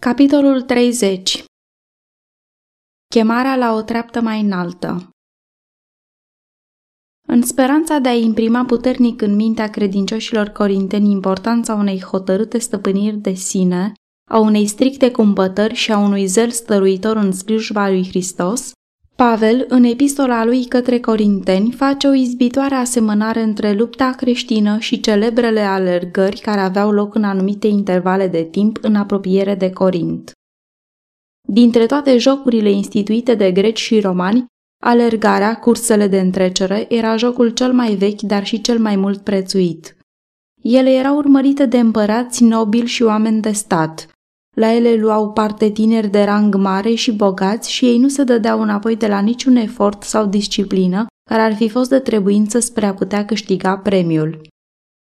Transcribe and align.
Capitolul 0.00 0.62
30 0.62 1.44
Chemarea 3.14 3.56
la 3.56 3.74
o 3.74 3.82
treaptă 3.82 4.20
mai 4.20 4.40
înaltă. 4.40 5.10
În 7.28 7.42
speranța 7.42 7.98
de 7.98 8.08
a 8.08 8.14
imprima 8.14 8.64
puternic 8.64 9.22
în 9.22 9.34
mintea 9.34 9.70
credincioșilor 9.70 10.48
corinteni 10.48 11.10
importanța 11.10 11.74
unei 11.74 12.00
hotărâte 12.00 12.58
stăpâniri 12.58 13.16
de 13.16 13.32
sine, 13.32 13.92
a 14.30 14.38
unei 14.38 14.66
stricte 14.66 15.10
cumpătări 15.10 15.74
și 15.74 15.92
a 15.92 15.98
unui 15.98 16.26
zel 16.26 16.50
stăruitor 16.50 17.16
în 17.16 17.32
slujba 17.32 17.88
lui 17.88 18.08
Hristos, 18.08 18.72
Pavel, 19.20 19.64
în 19.68 19.84
epistola 19.84 20.44
lui 20.44 20.64
către 20.64 21.00
Corinteni, 21.00 21.72
face 21.72 22.06
o 22.06 22.12
izbitoare 22.12 22.74
asemănare 22.74 23.42
între 23.42 23.72
lupta 23.72 24.10
creștină 24.10 24.78
și 24.78 25.00
celebrele 25.00 25.60
alergări 25.60 26.40
care 26.40 26.60
aveau 26.60 26.90
loc 26.90 27.14
în 27.14 27.24
anumite 27.24 27.66
intervale 27.66 28.26
de 28.26 28.42
timp 28.42 28.78
în 28.82 28.94
apropiere 28.94 29.54
de 29.54 29.70
Corint. 29.70 30.32
Dintre 31.48 31.86
toate 31.86 32.18
jocurile 32.18 32.70
instituite 32.70 33.34
de 33.34 33.52
greci 33.52 33.78
și 33.78 34.00
romani, 34.00 34.46
alergarea, 34.82 35.58
cursele 35.58 36.06
de 36.06 36.20
întrecere, 36.20 36.86
era 36.88 37.16
jocul 37.16 37.48
cel 37.50 37.72
mai 37.72 37.94
vechi, 37.94 38.20
dar 38.20 38.44
și 38.44 38.60
cel 38.60 38.78
mai 38.78 38.96
mult 38.96 39.20
prețuit. 39.20 39.96
Ele 40.62 40.90
erau 40.90 41.16
urmărite 41.16 41.66
de 41.66 41.78
împărați, 41.78 42.44
nobili 42.44 42.86
și 42.86 43.02
oameni 43.02 43.40
de 43.40 43.52
stat, 43.52 44.08
la 44.60 44.74
ele 44.74 44.94
luau 44.94 45.32
parte 45.32 45.70
tineri 45.70 46.08
de 46.08 46.22
rang 46.22 46.54
mare 46.54 46.94
și 46.94 47.12
bogați 47.12 47.72
și 47.72 47.84
ei 47.84 47.98
nu 47.98 48.08
se 48.08 48.24
dădeau 48.24 48.60
înapoi 48.60 48.96
de 48.96 49.06
la 49.06 49.20
niciun 49.20 49.56
efort 49.56 50.02
sau 50.02 50.26
disciplină 50.26 51.06
care 51.30 51.42
ar 51.42 51.54
fi 51.54 51.68
fost 51.68 51.90
de 51.90 51.98
trebuință 51.98 52.58
spre 52.58 52.86
a 52.86 52.94
putea 52.94 53.24
câștiga 53.24 53.76
premiul. 53.76 54.40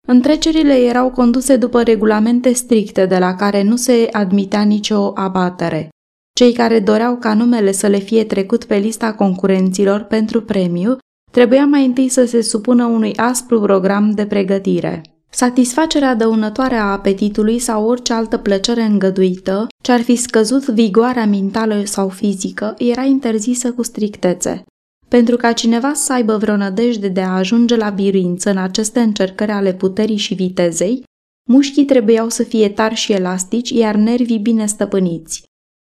Întrecerile 0.09 0.75
erau 0.75 1.11
conduse 1.11 1.57
după 1.57 1.83
regulamente 1.83 2.53
stricte 2.53 3.07
de 3.07 3.19
la 3.19 3.35
care 3.35 3.63
nu 3.63 3.77
se 3.77 4.09
admitea 4.13 4.63
nicio 4.63 5.13
abatere. 5.15 5.89
Cei 6.33 6.53
care 6.53 6.81
doreau 6.81 7.17
ca 7.17 7.35
numele 7.35 7.73
să 7.73 7.87
le 7.87 7.99
fie 7.99 8.25
trecut 8.25 8.65
pe 8.65 8.77
lista 8.77 9.15
concurenților 9.15 10.03
pentru 10.03 10.43
premiu 10.43 10.97
trebuia 11.33 11.67
mai 11.67 11.85
întâi 11.85 12.09
să 12.09 12.25
se 12.25 12.43
supună 12.43 12.85
unui 12.85 13.17
aspru 13.17 13.61
program 13.61 14.11
de 14.11 14.27
pregătire. 14.27 15.03
Satisfacerea 15.31 16.15
dăunătoare 16.15 16.75
a 16.75 16.93
apetitului 16.93 17.59
sau 17.59 17.87
orice 17.87 18.13
altă 18.13 18.37
plăcere 18.37 18.83
îngăduită, 18.83 19.67
ce 19.83 19.93
ar 19.93 20.01
fi 20.01 20.17
scăzut 20.17 20.67
vigoarea 20.69 21.27
mentală 21.27 21.85
sau 21.85 22.09
fizică, 22.09 22.75
era 22.79 23.03
interzisă 23.03 23.73
cu 23.73 23.83
strictețe. 23.83 24.63
Pentru 25.09 25.37
ca 25.37 25.53
cineva 25.53 25.93
să 25.95 26.13
aibă 26.13 26.37
vreo 26.37 26.57
nădejde 26.57 27.09
de 27.09 27.21
a 27.21 27.37
ajunge 27.37 27.77
la 27.77 27.91
biruință 27.91 28.51
în 28.51 28.57
aceste 28.57 29.01
încercări 29.01 29.51
ale 29.51 29.75
puterii 29.75 30.17
și 30.17 30.35
vitezei, 30.35 31.03
mușchii 31.49 31.85
trebuiau 31.85 32.29
să 32.29 32.43
fie 32.43 32.69
tarși 32.69 33.05
și 33.05 33.13
elastici, 33.13 33.71
iar 33.71 33.95
nervii 33.95 34.39
bine 34.39 34.67
stăpâniți. 34.67 35.43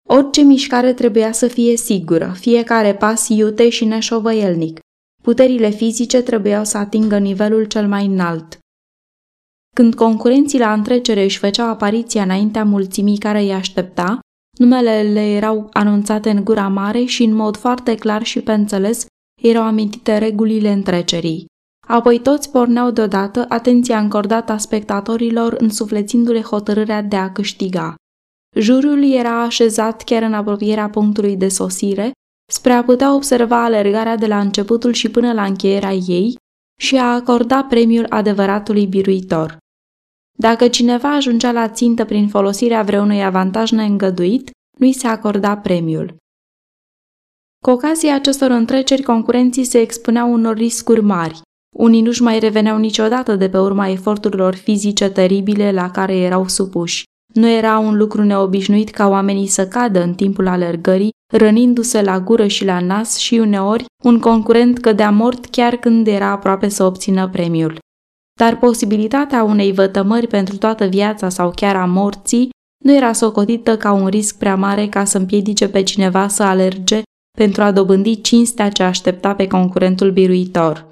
Orice 0.09 0.41
mișcare 0.41 0.93
trebuia 0.93 1.33
să 1.33 1.47
fie 1.47 1.77
sigură, 1.77 2.35
fiecare 2.39 2.95
pas 2.95 3.29
iute 3.29 3.69
și 3.69 3.85
neșovăielnic. 3.85 4.79
Puterile 5.23 5.71
fizice 5.71 6.23
trebuiau 6.23 6.65
să 6.65 6.79
atingă 6.79 7.19
nivelul 7.19 7.65
cel 7.65 7.89
mai 7.89 8.07
înalt. 8.07 8.59
Când 9.75 9.95
concurenții 9.95 10.59
la 10.59 10.73
întrecere 10.73 11.25
își 11.25 11.39
făceau 11.39 11.69
apariția 11.69 12.23
înaintea 12.23 12.65
mulțimii 12.65 13.19
care 13.19 13.41
îi 13.41 13.53
aștepta, 13.53 14.19
numele 14.59 15.03
le 15.03 15.31
erau 15.31 15.69
anunțate 15.73 16.31
în 16.31 16.45
gura 16.45 16.69
mare 16.69 17.05
și 17.05 17.25
în 17.25 17.35
mod 17.35 17.57
foarte 17.57 17.95
clar 17.95 18.23
și 18.23 18.41
pe 18.41 18.53
înțeles 18.53 19.07
erau 19.43 19.63
amintite 19.63 20.19
regulile 20.19 20.73
întrecerii. 20.73 21.47
Apoi 21.87 22.21
toți 22.21 22.51
porneau 22.51 22.91
deodată 22.91 23.45
atenția 23.49 23.99
încordată 23.99 24.53
a 24.53 24.57
spectatorilor 24.57 25.53
însuflețindu-le 25.59 26.41
hotărârea 26.41 27.03
de 27.03 27.17
a 27.17 27.33
câștiga. 27.33 27.95
Juriul 28.57 29.13
era 29.13 29.43
așezat 29.43 30.03
chiar 30.03 30.23
în 30.23 30.35
apropierea 30.35 30.91
punctului 30.91 31.37
de 31.37 31.49
sosire, 31.49 32.13
spre 32.53 32.73
a 32.73 32.85
putea 32.85 33.15
observa 33.15 33.65
alergarea 33.65 34.17
de 34.17 34.27
la 34.27 34.41
începutul 34.41 34.93
și 34.93 35.11
până 35.11 35.33
la 35.33 35.45
încheierea 35.45 35.93
ei 35.93 36.37
și 36.81 36.97
a 36.97 37.15
acorda 37.15 37.65
premiul 37.65 38.07
adevăratului 38.09 38.87
biruitor. 38.87 39.63
Dacă 40.39 40.69
cineva 40.69 41.15
ajungea 41.15 41.53
la 41.53 41.69
țintă 41.69 42.05
prin 42.05 42.29
folosirea 42.29 42.83
vreunui 42.83 43.25
avantaj 43.25 43.71
neîngăduit, 43.71 44.51
nu-i 44.79 44.93
se 44.93 45.07
acorda 45.07 45.57
premiul. 45.57 46.17
Cu 47.65 47.71
ocazia 47.71 48.15
acestor 48.15 48.51
întreceri, 48.51 49.03
concurenții 49.03 49.65
se 49.65 49.79
expuneau 49.79 50.33
unor 50.33 50.57
riscuri 50.57 51.01
mari. 51.01 51.41
Unii 51.77 52.03
nu-și 52.03 52.23
mai 52.23 52.39
reveneau 52.39 52.79
niciodată 52.79 53.37
de 53.37 53.49
pe 53.49 53.59
urma 53.59 53.89
eforturilor 53.89 54.55
fizice 54.55 55.09
teribile 55.09 55.73
la 55.73 55.91
care 55.91 56.17
erau 56.17 56.49
supuși. 56.49 57.03
Nu 57.35 57.49
era 57.49 57.79
un 57.79 57.97
lucru 57.97 58.23
neobișnuit 58.23 58.91
ca 58.91 59.09
oamenii 59.09 59.47
să 59.47 59.69
cadă 59.69 60.03
în 60.03 60.15
timpul 60.15 60.47
alergării, 60.47 61.11
rănindu-se 61.33 62.03
la 62.03 62.21
gură 62.21 62.47
și 62.47 62.65
la 62.65 62.81
nas 62.81 63.17
și 63.17 63.35
uneori 63.35 63.85
un 64.05 64.19
concurent 64.19 64.79
cădea 64.79 65.11
mort 65.11 65.47
chiar 65.47 65.77
când 65.77 66.07
era 66.07 66.31
aproape 66.31 66.69
să 66.69 66.85
obțină 66.85 67.29
premiul 67.29 67.79
dar 68.41 68.59
posibilitatea 68.59 69.43
unei 69.43 69.73
vătămări 69.73 70.27
pentru 70.27 70.57
toată 70.57 70.85
viața 70.85 71.29
sau 71.29 71.53
chiar 71.55 71.77
a 71.77 71.85
morții 71.85 72.49
nu 72.85 72.95
era 72.95 73.13
socotită 73.13 73.77
ca 73.77 73.93
un 73.93 74.07
risc 74.07 74.39
prea 74.39 74.57
mare 74.57 74.89
ca 74.89 75.05
să 75.05 75.19
împiedice 75.19 75.69
pe 75.69 75.83
cineva 75.83 76.29
să 76.29 76.43
alerge 76.43 77.03
pentru 77.39 77.63
a 77.63 77.71
dobândi 77.71 78.21
cinstea 78.21 78.69
ce 78.69 78.83
aștepta 78.83 79.35
pe 79.35 79.47
concurentul 79.47 80.11
biruitor. 80.11 80.89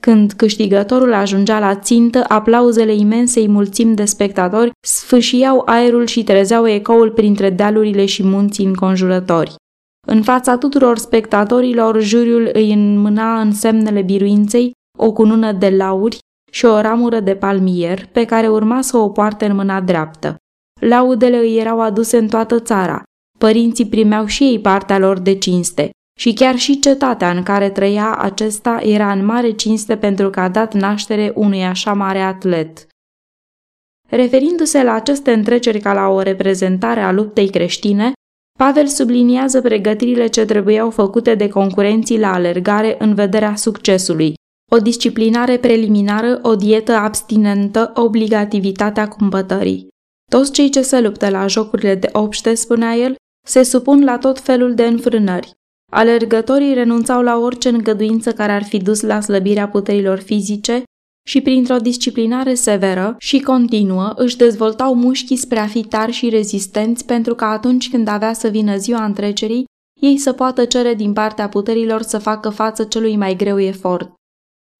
Când 0.00 0.32
câștigătorul 0.32 1.12
ajungea 1.12 1.58
la 1.58 1.76
țintă, 1.76 2.24
aplauzele 2.28 2.94
imensei 2.94 3.48
mulțimi 3.48 3.94
de 3.94 4.04
spectatori 4.04 4.70
sfâșiau 4.86 5.62
aerul 5.66 6.06
și 6.06 6.24
trezeau 6.24 6.68
ecoul 6.68 7.10
printre 7.10 7.50
dealurile 7.50 8.06
și 8.06 8.22
munții 8.22 8.64
înconjurători. 8.64 9.54
În 10.06 10.22
fața 10.22 10.58
tuturor 10.58 10.98
spectatorilor, 10.98 12.00
juriul 12.00 12.50
îi 12.52 12.72
înmâna 12.72 13.40
în 13.40 13.52
semnele 13.52 14.02
biruinței 14.02 14.72
o 14.98 15.12
cunună 15.12 15.52
de 15.52 15.70
lauri 15.70 16.18
și 16.52 16.64
o 16.64 16.80
ramură 16.80 17.20
de 17.20 17.34
palmier 17.34 18.06
pe 18.06 18.24
care 18.24 18.48
urma 18.48 18.80
să 18.80 18.96
o 18.96 19.08
poarte 19.08 19.46
în 19.46 19.54
mâna 19.54 19.80
dreaptă. 19.80 20.36
Laudele 20.80 21.36
îi 21.36 21.58
erau 21.58 21.80
aduse 21.80 22.18
în 22.18 22.28
toată 22.28 22.60
țara. 22.60 23.02
Părinții 23.38 23.86
primeau 23.86 24.26
și 24.26 24.44
ei 24.44 24.60
partea 24.60 24.98
lor 24.98 25.18
de 25.18 25.38
cinste 25.38 25.90
și 26.18 26.32
chiar 26.32 26.56
și 26.56 26.78
cetatea 26.78 27.30
în 27.30 27.42
care 27.42 27.70
trăia 27.70 28.16
acesta 28.16 28.80
era 28.82 29.12
în 29.12 29.24
mare 29.24 29.50
cinste 29.50 29.96
pentru 29.96 30.30
că 30.30 30.40
a 30.40 30.48
dat 30.48 30.74
naștere 30.74 31.32
unui 31.34 31.64
așa 31.64 31.92
mare 31.92 32.20
atlet. 32.20 32.86
Referindu-se 34.08 34.82
la 34.82 34.92
aceste 34.92 35.32
întreceri 35.32 35.80
ca 35.80 35.92
la 35.92 36.08
o 36.08 36.20
reprezentare 36.20 37.00
a 37.00 37.12
luptei 37.12 37.50
creștine, 37.50 38.12
Pavel 38.58 38.86
subliniază 38.86 39.60
pregătirile 39.60 40.26
ce 40.26 40.44
trebuiau 40.44 40.90
făcute 40.90 41.34
de 41.34 41.48
concurenții 41.48 42.18
la 42.18 42.32
alergare 42.32 42.96
în 42.98 43.14
vederea 43.14 43.54
succesului, 43.54 44.34
o 44.74 44.78
disciplinare 44.78 45.58
preliminară, 45.58 46.38
o 46.42 46.54
dietă 46.54 46.92
abstinentă, 46.92 47.92
obligativitatea 47.94 49.08
cumpătării. 49.08 49.88
Toți 50.30 50.52
cei 50.52 50.70
ce 50.70 50.82
se 50.82 51.00
luptă 51.00 51.30
la 51.30 51.46
jocurile 51.46 51.94
de 51.94 52.08
obște, 52.12 52.54
spunea 52.54 52.94
el, 52.94 53.14
se 53.46 53.62
supun 53.62 54.04
la 54.04 54.18
tot 54.18 54.40
felul 54.40 54.74
de 54.74 54.86
înfrânări. 54.86 55.50
Alergătorii 55.92 56.74
renunțau 56.74 57.22
la 57.22 57.38
orice 57.38 57.68
îngăduință 57.68 58.32
care 58.32 58.52
ar 58.52 58.62
fi 58.62 58.78
dus 58.78 59.00
la 59.00 59.20
slăbirea 59.20 59.68
puterilor 59.68 60.18
fizice 60.18 60.82
și 61.28 61.40
printr-o 61.40 61.76
disciplinare 61.76 62.54
severă 62.54 63.16
și 63.18 63.40
continuă 63.40 64.12
își 64.16 64.36
dezvoltau 64.36 64.94
mușchii 64.94 65.36
spre 65.36 65.58
a 65.58 65.66
fi 65.66 65.82
tari 65.82 66.12
și 66.12 66.28
rezistenți 66.28 67.04
pentru 67.04 67.34
că 67.34 67.44
atunci 67.44 67.90
când 67.90 68.08
avea 68.08 68.32
să 68.32 68.48
vină 68.48 68.76
ziua 68.76 69.04
întrecerii, 69.04 69.64
ei 70.00 70.18
să 70.18 70.32
poată 70.32 70.64
cere 70.64 70.94
din 70.94 71.12
partea 71.12 71.48
puterilor 71.48 72.02
să 72.02 72.18
facă 72.18 72.48
față 72.48 72.84
celui 72.84 73.16
mai 73.16 73.36
greu 73.36 73.60
efort. 73.60 74.12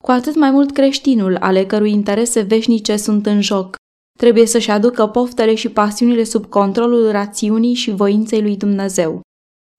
Cu 0.03 0.11
atât 0.11 0.35
mai 0.37 0.51
mult 0.51 0.73
creștinul, 0.73 1.37
ale 1.41 1.67
cărui 1.67 1.91
interese 1.91 2.41
veșnice 2.41 2.97
sunt 2.97 3.27
în 3.27 3.41
joc, 3.41 3.77
trebuie 4.19 4.47
să-și 4.47 4.71
aducă 4.71 5.07
poftele 5.07 5.55
și 5.55 5.69
pasiunile 5.69 6.25
sub 6.25 6.47
controlul 6.47 7.11
rațiunii 7.11 7.75
și 7.75 7.91
voinței 7.91 8.43
lui 8.43 8.57
Dumnezeu. 8.57 9.21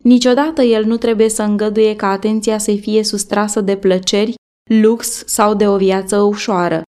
Niciodată 0.03 0.61
el 0.61 0.85
nu 0.85 0.97
trebuie 0.97 1.29
să 1.29 1.43
îngăduie 1.43 1.95
ca 1.95 2.07
atenția 2.07 2.57
să-i 2.57 2.79
fie 2.79 3.03
sustrasă 3.03 3.61
de 3.61 3.77
plăceri, 3.77 4.33
lux 4.69 5.23
sau 5.25 5.55
de 5.55 5.67
o 5.67 5.77
viață 5.77 6.21
ușoară. 6.21 6.81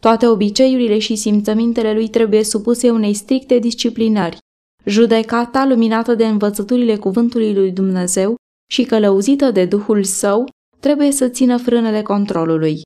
Toate 0.00 0.26
obiceiurile 0.26 0.98
și 0.98 1.16
simțămintele 1.16 1.92
lui 1.92 2.08
trebuie 2.08 2.44
supuse 2.44 2.90
unei 2.90 3.14
stricte 3.14 3.58
disciplinări. 3.58 4.38
Judecata, 4.84 5.66
luminată 5.66 6.14
de 6.14 6.26
învățăturile 6.26 6.96
cuvântului 6.96 7.54
lui 7.54 7.70
Dumnezeu 7.70 8.34
și 8.72 8.84
călăuzită 8.84 9.50
de 9.50 9.64
Duhul 9.64 10.04
Său, 10.04 10.48
trebuie 10.82 11.10
să 11.10 11.28
țină 11.28 11.56
frânele 11.56 12.02
controlului. 12.02 12.80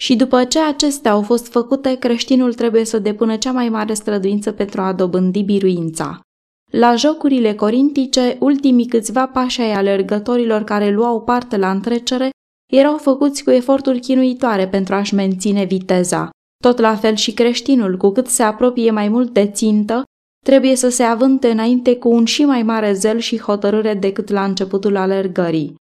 Și 0.00 0.16
după 0.16 0.44
ce 0.44 0.60
acestea 0.60 1.10
au 1.10 1.22
fost 1.22 1.46
făcute, 1.46 1.94
creștinul 1.94 2.54
trebuie 2.54 2.84
să 2.84 2.98
depună 2.98 3.36
cea 3.36 3.52
mai 3.52 3.68
mare 3.68 3.94
străduință 3.94 4.52
pentru 4.52 4.80
a 4.80 4.92
dobândi 4.92 5.42
biruința. 5.42 6.20
La 6.72 6.94
jocurile 6.94 7.54
corintice, 7.54 8.36
ultimii 8.40 8.86
câțiva 8.86 9.26
pași 9.26 9.60
ai 9.60 9.72
alergătorilor 9.72 10.64
care 10.64 10.90
luau 10.90 11.20
parte 11.22 11.56
la 11.56 11.70
întrecere 11.70 12.30
erau 12.72 12.96
făcuți 12.96 13.44
cu 13.44 13.50
eforturi 13.50 14.00
chinuitoare 14.00 14.68
pentru 14.68 14.94
a-și 14.94 15.14
menține 15.14 15.64
viteza. 15.64 16.30
Tot 16.64 16.78
la 16.78 16.96
fel 16.96 17.14
și 17.14 17.32
creștinul, 17.32 17.96
cu 17.96 18.10
cât 18.10 18.26
se 18.26 18.42
apropie 18.42 18.90
mai 18.90 19.08
mult 19.08 19.32
de 19.32 19.46
țintă, 19.46 20.02
trebuie 20.44 20.76
să 20.76 20.88
se 20.88 21.02
avânte 21.02 21.50
înainte 21.50 21.96
cu 21.96 22.08
un 22.08 22.24
și 22.24 22.44
mai 22.44 22.62
mare 22.62 22.92
zel 22.92 23.18
și 23.18 23.38
hotărâre 23.38 23.94
decât 23.94 24.28
la 24.28 24.44
începutul 24.44 24.96
alergării. 24.96 25.74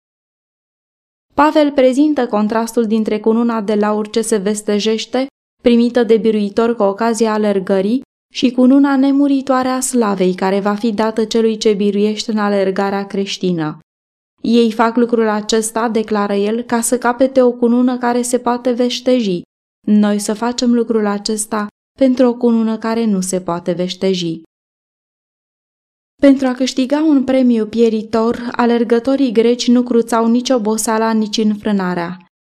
Pavel 1.34 1.72
prezintă 1.72 2.28
contrastul 2.28 2.86
dintre 2.86 3.20
cununa 3.20 3.62
de 3.62 3.76
laur 3.76 4.10
ce 4.10 4.22
se 4.22 4.38
vestejește, 4.38 5.28
primită 5.62 6.04
de 6.04 6.18
biruitor 6.18 6.76
cu 6.76 6.84
ocazia 6.84 7.34
alergării, 7.34 8.02
și 8.34 8.52
cununa 8.52 8.96
nemuritoare 8.96 9.68
a 9.68 9.80
slavei 9.80 10.34
care 10.34 10.60
va 10.60 10.76
fi 10.76 10.92
dată 10.92 11.24
celui 11.24 11.58
ce 11.58 11.74
biruiește 11.74 12.32
în 12.32 12.38
alergarea 12.38 13.08
creștină. 13.08 13.80
Ei 14.42 14.72
fac 14.72 14.96
lucrul 14.96 15.28
acesta, 15.28 15.90
declară 15.90 16.34
el, 16.34 16.62
ca 16.62 16.82
să 16.82 16.98
capete 16.98 17.42
o 17.42 17.52
cunună 17.52 17.98
care 17.98 18.22
se 18.22 18.38
poate 18.38 18.72
veșteji. 18.72 19.42
Noi 19.88 20.20
să 20.20 20.34
facem 20.34 20.74
lucrul 20.74 21.06
acesta 21.06 21.68
pentru 22.00 22.28
o 22.28 22.34
cunună 22.34 22.78
care 22.78 23.06
nu 23.06 23.22
se 23.22 23.42
poate 23.42 23.72
veșteji. 23.72 24.42
Pentru 26.22 26.48
a 26.48 26.54
câștiga 26.54 27.04
un 27.04 27.24
premiu 27.24 27.66
pieritor, 27.66 28.50
alergătorii 28.52 29.32
greci 29.32 29.68
nu 29.68 29.84
cruțau 29.84 30.28
nici 30.28 30.50
oboseala, 30.50 31.12
nici 31.12 31.38
înfrânarea. 31.38 32.18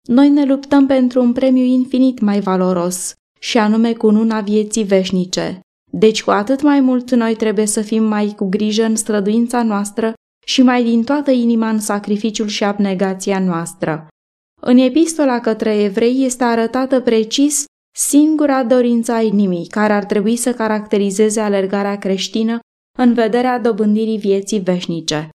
Noi 0.08 0.28
ne 0.28 0.44
luptăm 0.44 0.86
pentru 0.86 1.20
un 1.22 1.32
premiu 1.32 1.64
infinit 1.64 2.20
mai 2.20 2.40
valoros, 2.40 3.14
și 3.40 3.58
anume 3.58 3.92
cununa 3.92 4.40
vieții 4.40 4.84
veșnice. 4.84 5.60
Deci 5.92 6.22
cu 6.22 6.30
atât 6.30 6.62
mai 6.62 6.80
mult 6.80 7.10
noi 7.10 7.34
trebuie 7.34 7.66
să 7.66 7.80
fim 7.80 8.04
mai 8.04 8.32
cu 8.36 8.48
grijă 8.48 8.84
în 8.84 8.96
străduința 8.96 9.62
noastră 9.62 10.12
și 10.46 10.62
mai 10.62 10.84
din 10.84 11.04
toată 11.04 11.30
inima 11.30 11.68
în 11.68 11.80
sacrificiul 11.80 12.46
și 12.46 12.64
abnegația 12.64 13.38
noastră. 13.38 14.06
În 14.60 14.76
epistola 14.76 15.40
către 15.40 15.82
evrei 15.82 16.24
este 16.24 16.44
arătată 16.44 17.00
precis 17.00 17.64
singura 17.96 18.64
dorință 18.64 19.12
a 19.12 19.20
inimii 19.20 19.66
care 19.66 19.92
ar 19.92 20.04
trebui 20.04 20.36
să 20.36 20.52
caracterizeze 20.52 21.40
alergarea 21.40 21.98
creștină 21.98 22.58
în 22.98 23.14
vederea 23.14 23.58
dobândirii 23.58 24.18
vieții 24.18 24.60
veșnice. 24.60 25.28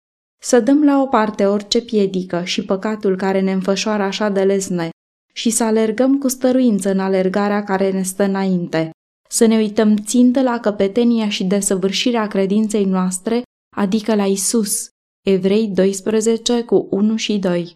Să 0.42 0.60
dăm 0.60 0.84
la 0.84 1.00
o 1.02 1.06
parte 1.06 1.46
orice 1.46 1.80
piedică 1.80 2.44
și 2.44 2.64
păcatul 2.64 3.16
care 3.16 3.40
ne 3.40 3.52
înfășoară 3.52 4.02
așa 4.02 4.28
de 4.28 4.42
lesne 4.42 4.88
și 5.32 5.50
să 5.50 5.64
alergăm 5.64 6.18
cu 6.18 6.28
stăruință 6.28 6.90
în 6.90 6.98
alergarea 6.98 7.64
care 7.64 7.90
ne 7.90 8.02
stă 8.02 8.22
înainte. 8.22 8.90
Să 9.28 9.46
ne 9.46 9.56
uităm 9.56 9.96
țintă 9.96 10.42
la 10.42 10.60
căpetenia 10.60 11.28
și 11.28 11.44
desăvârșirea 11.44 12.26
credinței 12.26 12.84
noastre, 12.84 13.42
adică 13.76 14.14
la 14.14 14.26
Isus. 14.26 14.88
Evrei 15.26 15.68
12 15.68 16.62
cu 16.62 16.86
1 16.90 17.16
și 17.16 17.38
2 17.38 17.74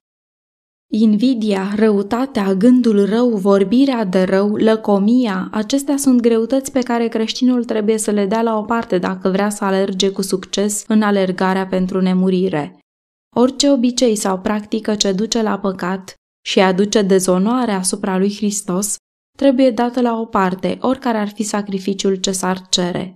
Invidia, 0.93 1.75
răutatea, 1.77 2.55
gândul 2.55 3.07
rău, 3.07 3.29
vorbirea 3.29 4.05
de 4.05 4.23
rău, 4.23 4.55
lăcomia, 4.55 5.49
acestea 5.51 5.97
sunt 5.97 6.21
greutăți 6.21 6.73
pe 6.73 6.81
care 6.81 7.09
creștinul 7.09 7.65
trebuie 7.65 7.99
să 7.99 8.11
le 8.11 8.27
dea 8.27 8.43
la 8.43 8.59
o 8.59 8.63
parte 8.63 8.99
dacă 8.99 9.29
vrea 9.29 9.49
să 9.51 9.65
alerge 9.65 10.11
cu 10.11 10.23
succes 10.23 10.85
în 10.87 11.03
alergarea 11.03 11.67
pentru 11.67 12.01
nemurire. 12.01 12.79
Orice 13.37 13.71
obicei 13.71 14.17
sau 14.17 14.39
practică 14.39 14.95
ce 14.95 15.13
duce 15.13 15.43
la 15.43 15.59
păcat 15.59 16.15
și 16.45 16.61
aduce 16.61 17.03
dezonoare 17.03 17.73
asupra 17.73 18.19
lui 18.19 18.35
Hristos, 18.37 18.97
trebuie 19.39 19.71
dată 19.71 20.01
la 20.01 20.19
o 20.21 20.25
parte, 20.25 20.79
oricare 20.81 21.19
ar 21.19 21.29
fi 21.29 21.43
sacrificiul 21.43 22.15
ce 22.15 22.33
s-ar 22.33 22.67
cere. 22.69 23.15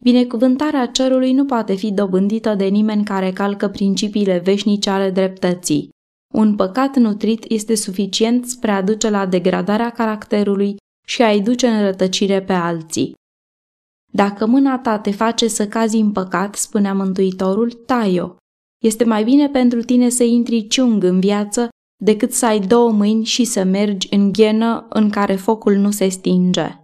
Binecuvântarea 0.00 0.86
cerului 0.86 1.32
nu 1.32 1.44
poate 1.44 1.74
fi 1.74 1.92
dobândită 1.92 2.54
de 2.54 2.64
nimeni 2.64 3.04
care 3.04 3.32
calcă 3.32 3.68
principiile 3.68 4.38
veșnice 4.44 4.90
ale 4.90 5.10
dreptății. 5.10 5.92
Un 6.34 6.56
păcat 6.56 6.96
nutrit 6.96 7.44
este 7.48 7.74
suficient 7.74 8.46
spre 8.46 8.70
a 8.70 8.82
duce 8.82 9.10
la 9.10 9.26
degradarea 9.26 9.90
caracterului 9.90 10.76
și 11.06 11.22
a-i 11.22 11.40
duce 11.40 11.66
în 11.66 11.82
rătăcire 11.82 12.42
pe 12.42 12.52
alții. 12.52 13.14
Dacă 14.12 14.46
mâna 14.46 14.78
ta 14.78 14.98
te 14.98 15.10
face 15.10 15.48
să 15.48 15.68
cazi 15.68 15.96
în 15.96 16.12
păcat, 16.12 16.54
spunea 16.54 16.94
Mântuitorul, 16.94 17.72
tai-o. 17.72 18.36
Este 18.82 19.04
mai 19.04 19.24
bine 19.24 19.48
pentru 19.48 19.82
tine 19.82 20.08
să 20.08 20.22
intri 20.22 20.66
ciung 20.66 21.02
în 21.02 21.20
viață 21.20 21.68
decât 22.02 22.32
să 22.32 22.46
ai 22.46 22.60
două 22.60 22.90
mâini 22.90 23.24
și 23.24 23.44
să 23.44 23.62
mergi 23.62 24.14
în 24.14 24.32
ghenă 24.32 24.86
în 24.88 25.10
care 25.10 25.34
focul 25.34 25.74
nu 25.74 25.90
se 25.90 26.08
stinge. 26.08 26.78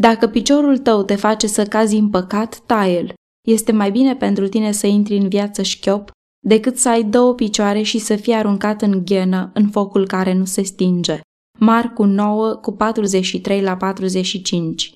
Dacă 0.00 0.28
piciorul 0.28 0.78
tău 0.78 1.02
te 1.02 1.14
face 1.14 1.46
să 1.46 1.64
cazi 1.64 1.96
în 1.96 2.10
păcat, 2.10 2.58
tai-l. 2.66 3.14
Este 3.48 3.72
mai 3.72 3.90
bine 3.90 4.16
pentru 4.16 4.48
tine 4.48 4.72
să 4.72 4.86
intri 4.86 5.16
în 5.16 5.28
viață 5.28 5.62
șchiop 5.62 6.10
decât 6.46 6.78
să 6.78 6.88
ai 6.88 7.02
două 7.02 7.34
picioare 7.34 7.82
și 7.82 7.98
să 7.98 8.16
fii 8.16 8.34
aruncat 8.34 8.82
în 8.82 9.04
ghenă, 9.04 9.50
în 9.54 9.68
focul 9.68 10.06
care 10.06 10.32
nu 10.32 10.44
se 10.44 10.62
stinge. 10.62 11.20
Marcu 11.58 12.04
9 12.04 12.54
cu 12.54 12.72
43 12.72 13.62
la 13.62 13.76
45 13.76 14.92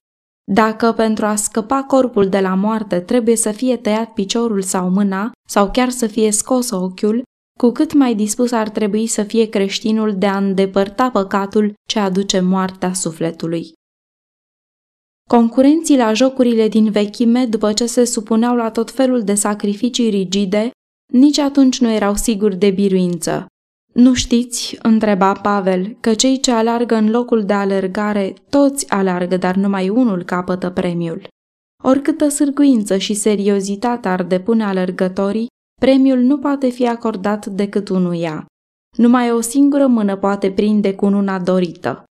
Dacă 0.53 0.93
pentru 0.93 1.27
a 1.27 1.35
scăpa 1.35 1.83
corpul 1.83 2.29
de 2.29 2.41
la 2.41 2.55
moarte 2.55 3.01
trebuie 3.01 3.37
să 3.37 3.51
fie 3.51 3.77
tăiat 3.77 4.13
piciorul 4.13 4.63
sau 4.63 4.91
mâna, 4.91 5.33
sau 5.49 5.71
chiar 5.71 5.91
să 5.91 6.07
fie 6.07 6.31
scos 6.31 6.71
ochiul, 6.71 7.23
cu 7.59 7.71
cât 7.71 7.93
mai 7.93 8.15
dispus 8.15 8.53
ar 8.53 8.69
trebui 8.69 9.07
să 9.07 9.23
fie 9.23 9.49
creștinul 9.49 10.15
de 10.19 10.27
a 10.27 10.37
îndepărta 10.37 11.11
păcatul 11.11 11.75
ce 11.89 11.99
aduce 11.99 12.41
moartea 12.41 12.93
sufletului. 12.93 13.73
Concurenții 15.29 15.97
la 15.97 16.13
jocurile 16.13 16.69
din 16.69 16.91
vechime, 16.91 17.45
după 17.47 17.73
ce 17.73 17.87
se 17.87 18.05
supuneau 18.05 18.57
la 18.57 18.71
tot 18.71 18.91
felul 18.91 19.23
de 19.23 19.35
sacrificii 19.35 20.11
rigide, 20.11 20.71
nici 21.13 21.39
atunci 21.39 21.81
nu 21.81 21.91
erau 21.91 22.15
siguri 22.15 22.57
de 22.57 22.71
biruință. 22.71 23.47
Nu 23.95 24.15
știți, 24.15 24.79
întreba 24.83 25.33
Pavel, 25.33 25.97
că 26.01 26.15
cei 26.15 26.41
ce 26.41 26.51
alargă 26.51 26.95
în 26.95 27.11
locul 27.11 27.45
de 27.45 27.53
alergare, 27.53 28.35
toți 28.49 28.91
alargă, 28.91 29.37
dar 29.37 29.55
numai 29.55 29.89
unul 29.89 30.23
capătă 30.23 30.71
premiul. 30.71 31.29
Oricâtă 31.85 32.29
sârguință 32.29 32.97
și 32.97 33.15
seriozitate 33.15 34.09
ar 34.09 34.23
depune 34.23 34.65
alergătorii, 34.65 35.47
premiul 35.81 36.19
nu 36.19 36.39
poate 36.39 36.69
fi 36.69 36.89
acordat 36.89 37.47
decât 37.47 37.89
unuia. 37.89 38.47
Numai 38.97 39.33
o 39.33 39.41
singură 39.41 39.87
mână 39.87 40.17
poate 40.17 40.51
prinde 40.51 40.95
cu 40.95 41.07
una 41.07 41.39
dorită. 41.41 42.05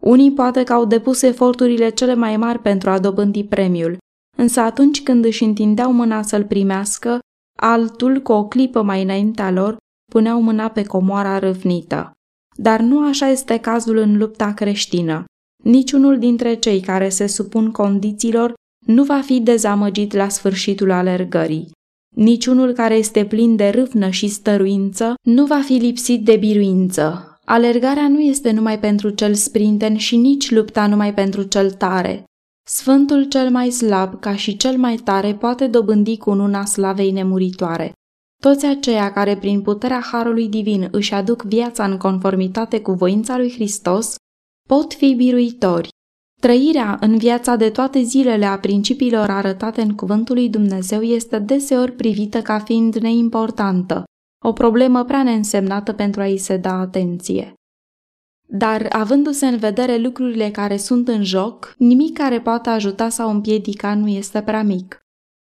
Unii 0.00 0.32
poate 0.32 0.62
că 0.62 0.72
au 0.72 0.84
depus 0.84 1.22
eforturile 1.22 1.88
cele 1.88 2.14
mai 2.14 2.36
mari 2.36 2.58
pentru 2.58 2.90
a 2.90 2.98
dobândi 2.98 3.44
premiul, 3.44 3.96
însă 4.36 4.60
atunci 4.60 5.02
când 5.02 5.24
își 5.24 5.44
întindeau 5.44 5.92
mâna 5.92 6.22
să-l 6.22 6.44
primească, 6.44 7.18
altul, 7.60 8.20
cu 8.20 8.32
o 8.32 8.44
clipă 8.44 8.82
mai 8.82 9.02
înaintea 9.02 9.50
lor, 9.50 9.76
puneau 10.12 10.42
mâna 10.42 10.68
pe 10.68 10.82
comoara 10.82 11.38
râvnită. 11.38 12.12
Dar 12.56 12.80
nu 12.80 13.08
așa 13.08 13.28
este 13.28 13.58
cazul 13.58 13.96
în 13.96 14.16
lupta 14.16 14.52
creștină. 14.52 15.24
Niciunul 15.64 16.18
dintre 16.18 16.54
cei 16.54 16.80
care 16.80 17.08
se 17.08 17.26
supun 17.26 17.70
condițiilor 17.70 18.54
nu 18.86 19.04
va 19.04 19.20
fi 19.20 19.40
dezamăgit 19.40 20.12
la 20.12 20.28
sfârșitul 20.28 20.90
alergării. 20.90 21.70
Niciunul 22.16 22.72
care 22.72 22.94
este 22.94 23.24
plin 23.24 23.56
de 23.56 23.68
râvnă 23.68 24.08
și 24.08 24.28
stăruință 24.28 25.14
nu 25.22 25.46
va 25.46 25.60
fi 25.60 25.72
lipsit 25.72 26.24
de 26.24 26.36
biruință. 26.36 27.34
Alergarea 27.44 28.08
nu 28.08 28.20
este 28.20 28.50
numai 28.50 28.78
pentru 28.78 29.10
cel 29.10 29.34
sprinten 29.34 29.96
și 29.96 30.16
nici 30.16 30.50
lupta 30.50 30.86
numai 30.86 31.14
pentru 31.14 31.42
cel 31.42 31.70
tare. 31.70 32.24
Sfântul 32.72 33.24
cel 33.24 33.50
mai 33.50 33.70
slab, 33.70 34.20
ca 34.20 34.36
și 34.36 34.56
cel 34.56 34.76
mai 34.76 34.96
tare, 34.96 35.34
poate 35.34 35.66
dobândi 35.66 36.16
cu 36.16 36.30
una 36.30 36.64
slavei 36.64 37.10
nemuritoare. 37.10 37.92
Toți 38.42 38.66
aceia 38.66 39.12
care 39.12 39.36
prin 39.36 39.62
puterea 39.62 40.00
Harului 40.00 40.48
Divin 40.48 40.88
își 40.90 41.14
aduc 41.14 41.42
viața 41.42 41.84
în 41.84 41.96
conformitate 41.96 42.80
cu 42.80 42.92
voința 42.92 43.36
lui 43.36 43.52
Hristos, 43.52 44.14
pot 44.68 44.94
fi 44.94 45.14
biruitori. 45.14 45.88
Trăirea 46.40 46.98
în 47.00 47.18
viața 47.18 47.56
de 47.56 47.70
toate 47.70 48.02
zilele 48.02 48.44
a 48.46 48.58
principiilor 48.58 49.30
arătate 49.30 49.82
în 49.82 49.94
cuvântul 49.94 50.34
lui 50.34 50.48
Dumnezeu 50.48 51.02
este 51.02 51.38
deseori 51.38 51.92
privită 51.92 52.42
ca 52.42 52.58
fiind 52.58 52.94
neimportantă, 52.94 54.04
o 54.44 54.52
problemă 54.52 55.04
prea 55.04 55.22
neînsemnată 55.22 55.92
pentru 55.92 56.20
a-i 56.20 56.36
se 56.36 56.56
da 56.56 56.78
atenție. 56.78 57.52
Dar, 58.52 58.86
avându-se 58.88 59.46
în 59.46 59.56
vedere 59.56 59.96
lucrurile 59.96 60.50
care 60.50 60.76
sunt 60.76 61.08
în 61.08 61.24
joc, 61.24 61.74
nimic 61.78 62.18
care 62.18 62.40
poate 62.40 62.70
ajuta 62.70 63.08
sau 63.08 63.30
împiedica 63.30 63.94
nu 63.94 64.08
este 64.08 64.42
prea 64.42 64.62
mic. 64.62 64.98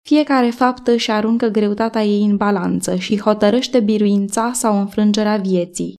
Fiecare 0.07 0.49
faptă 0.49 0.91
își 0.91 1.11
aruncă 1.11 1.47
greutatea 1.47 2.03
ei 2.03 2.23
în 2.23 2.37
balanță 2.37 2.95
și 2.95 3.19
hotărăște 3.19 3.79
biruința 3.79 4.51
sau 4.53 4.79
înfrângerea 4.79 5.37
vieții. 5.37 5.95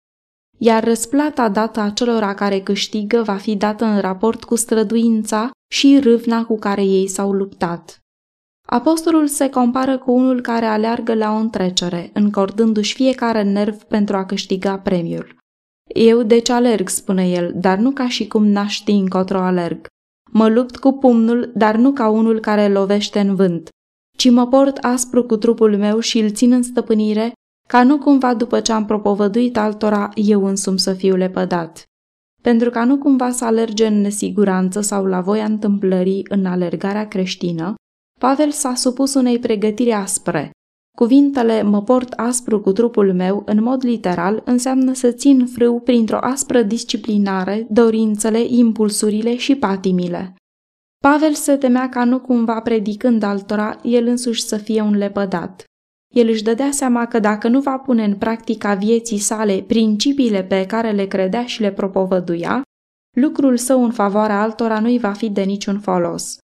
Iar 0.58 0.84
răsplata 0.84 1.48
dată 1.48 1.80
acelora 1.80 2.34
care 2.34 2.60
câștigă 2.60 3.22
va 3.22 3.36
fi 3.36 3.56
dată 3.56 3.84
în 3.84 4.00
raport 4.00 4.44
cu 4.44 4.54
străduința 4.54 5.50
și 5.72 5.98
râvna 6.02 6.44
cu 6.44 6.58
care 6.58 6.82
ei 6.84 7.08
s-au 7.08 7.32
luptat. 7.32 8.00
Apostolul 8.66 9.26
se 9.26 9.48
compară 9.50 9.98
cu 9.98 10.12
unul 10.12 10.40
care 10.40 10.64
aleargă 10.64 11.14
la 11.14 11.32
o 11.32 11.36
întrecere, 11.36 12.10
încordându-și 12.12 12.94
fiecare 12.94 13.42
nerv 13.42 13.82
pentru 13.82 14.16
a 14.16 14.24
câștiga 14.24 14.78
premiul. 14.78 15.36
Eu 15.94 16.22
deci 16.22 16.48
alerg, 16.48 16.88
spune 16.88 17.28
el, 17.28 17.52
dar 17.56 17.78
nu 17.78 17.90
ca 17.90 18.08
și 18.08 18.26
cum 18.26 18.46
n-aș 18.46 18.72
ști 18.72 18.90
încotro 18.90 19.38
alerg. 19.38 19.86
Mă 20.30 20.48
lupt 20.48 20.76
cu 20.76 20.92
pumnul, 20.92 21.52
dar 21.54 21.76
nu 21.76 21.92
ca 21.92 22.08
unul 22.08 22.40
care 22.40 22.68
lovește 22.68 23.20
în 23.20 23.34
vânt, 23.34 23.68
ci 24.16 24.30
mă 24.30 24.46
port 24.46 24.76
aspru 24.76 25.24
cu 25.24 25.36
trupul 25.36 25.76
meu 25.76 25.98
și 25.98 26.18
îl 26.18 26.30
țin 26.30 26.52
în 26.52 26.62
stăpânire, 26.62 27.32
ca 27.68 27.82
nu 27.82 27.98
cumva 27.98 28.34
după 28.34 28.60
ce 28.60 28.72
am 28.72 28.84
propovăduit 28.84 29.56
altora, 29.56 30.10
eu 30.14 30.44
însumi 30.44 30.78
să 30.78 30.92
fiu 30.92 31.16
lepădat. 31.16 31.82
Pentru 32.42 32.70
ca 32.70 32.84
nu 32.84 32.98
cumva 32.98 33.30
să 33.30 33.44
alerge 33.44 33.86
în 33.86 34.00
nesiguranță 34.00 34.80
sau 34.80 35.04
la 35.04 35.20
voia 35.20 35.44
întâmplării 35.44 36.26
în 36.28 36.46
alergarea 36.46 37.08
creștină, 37.08 37.74
Pavel 38.20 38.50
s-a 38.50 38.74
supus 38.74 39.14
unei 39.14 39.38
pregătiri 39.38 39.92
aspre. 39.92 40.50
Cuvintele 40.96 41.62
mă 41.62 41.82
port 41.82 42.12
aspru 42.12 42.60
cu 42.60 42.72
trupul 42.72 43.12
meu, 43.12 43.42
în 43.46 43.62
mod 43.62 43.84
literal, 43.84 44.42
înseamnă 44.44 44.92
să 44.92 45.10
țin 45.10 45.46
frâu 45.46 45.80
printr-o 45.80 46.18
aspră 46.20 46.62
disciplinare, 46.62 47.66
dorințele, 47.70 48.44
impulsurile 48.46 49.36
și 49.36 49.54
patimile. 49.54 50.34
Pavel 51.04 51.32
se 51.32 51.56
temea 51.56 51.88
ca 51.88 52.04
nu 52.04 52.20
cumva 52.20 52.60
predicând 52.60 53.22
altora, 53.22 53.78
el 53.82 54.06
însuși 54.06 54.42
să 54.42 54.56
fie 54.56 54.80
un 54.80 54.96
lepădat. 54.96 55.64
El 56.14 56.28
își 56.28 56.42
dădea 56.42 56.70
seama 56.70 57.06
că 57.06 57.18
dacă 57.18 57.48
nu 57.48 57.60
va 57.60 57.78
pune 57.78 58.04
în 58.04 58.16
practica 58.16 58.74
vieții 58.74 59.18
sale 59.18 59.64
principiile 59.66 60.42
pe 60.42 60.66
care 60.66 60.90
le 60.90 61.06
credea 61.06 61.46
și 61.46 61.60
le 61.60 61.72
propovăduia, 61.72 62.62
lucrul 63.16 63.56
său 63.56 63.84
în 63.84 63.90
favoarea 63.90 64.40
altora 64.40 64.80
nu-i 64.80 64.98
va 64.98 65.12
fi 65.12 65.30
de 65.30 65.42
niciun 65.42 65.80
folos. 65.80 66.38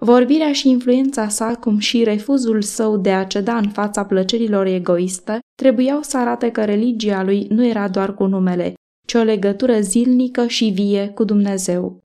Vorbirea 0.00 0.52
și 0.52 0.68
influența 0.68 1.28
sa, 1.28 1.54
cum 1.54 1.78
și 1.78 2.04
refuzul 2.04 2.62
său 2.62 2.96
de 2.96 3.12
a 3.12 3.24
ceda 3.24 3.56
în 3.56 3.68
fața 3.68 4.04
plăcerilor 4.04 4.66
egoiste, 4.66 5.38
trebuiau 5.54 6.02
să 6.02 6.18
arate 6.18 6.50
că 6.50 6.64
religia 6.64 7.22
lui 7.22 7.46
nu 7.50 7.66
era 7.66 7.88
doar 7.88 8.14
cu 8.14 8.26
numele, 8.26 8.74
ci 9.06 9.14
o 9.14 9.22
legătură 9.22 9.80
zilnică 9.80 10.46
și 10.46 10.64
vie 10.64 11.08
cu 11.08 11.24
Dumnezeu. 11.24 12.02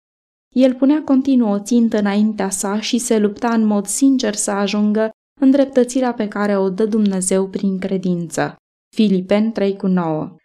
El 0.56 0.74
punea 0.74 1.02
continuu 1.04 1.52
o 1.52 1.60
țintă 1.60 1.98
înaintea 1.98 2.50
sa 2.50 2.80
și 2.80 2.98
se 2.98 3.20
lupta 3.20 3.54
în 3.54 3.66
mod 3.66 3.86
sincer 3.86 4.34
să 4.34 4.52
ajungă 4.52 5.10
în 5.42 5.52
dreptățirea 5.52 6.14
pe 6.14 6.28
care 6.28 6.58
o 6.58 6.70
dă 6.70 6.86
Dumnezeu 6.86 7.48
prin 7.48 7.80
credință. 7.80 8.56
Filipen 8.96 9.52
3 9.52 9.76
cu 9.76 9.88
9 9.88 10.36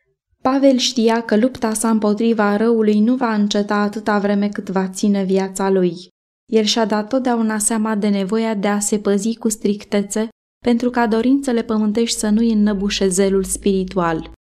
Pavel 0.42 0.76
știa 0.76 1.22
că 1.22 1.36
lupta 1.36 1.72
sa 1.72 1.90
împotriva 1.90 2.56
răului 2.56 3.00
nu 3.00 3.14
va 3.14 3.34
înceta 3.34 3.74
atâta 3.74 4.18
vreme 4.18 4.48
cât 4.48 4.68
va 4.68 4.88
ține 4.88 5.24
viața 5.24 5.70
lui. 5.70 5.94
El 6.52 6.64
și-a 6.64 6.84
dat 6.84 7.08
totdeauna 7.08 7.58
seama 7.58 7.94
de 7.94 8.08
nevoia 8.08 8.54
de 8.54 8.68
a 8.68 8.78
se 8.78 8.98
păzi 8.98 9.36
cu 9.36 9.48
strictețe 9.48 10.28
pentru 10.64 10.90
ca 10.90 11.06
dorințele 11.06 11.62
pământești 11.62 12.18
să 12.18 12.28
nu-i 12.28 12.52
înnăbușe 12.52 13.08
zelul 13.08 13.44
spiritual. 13.44 14.30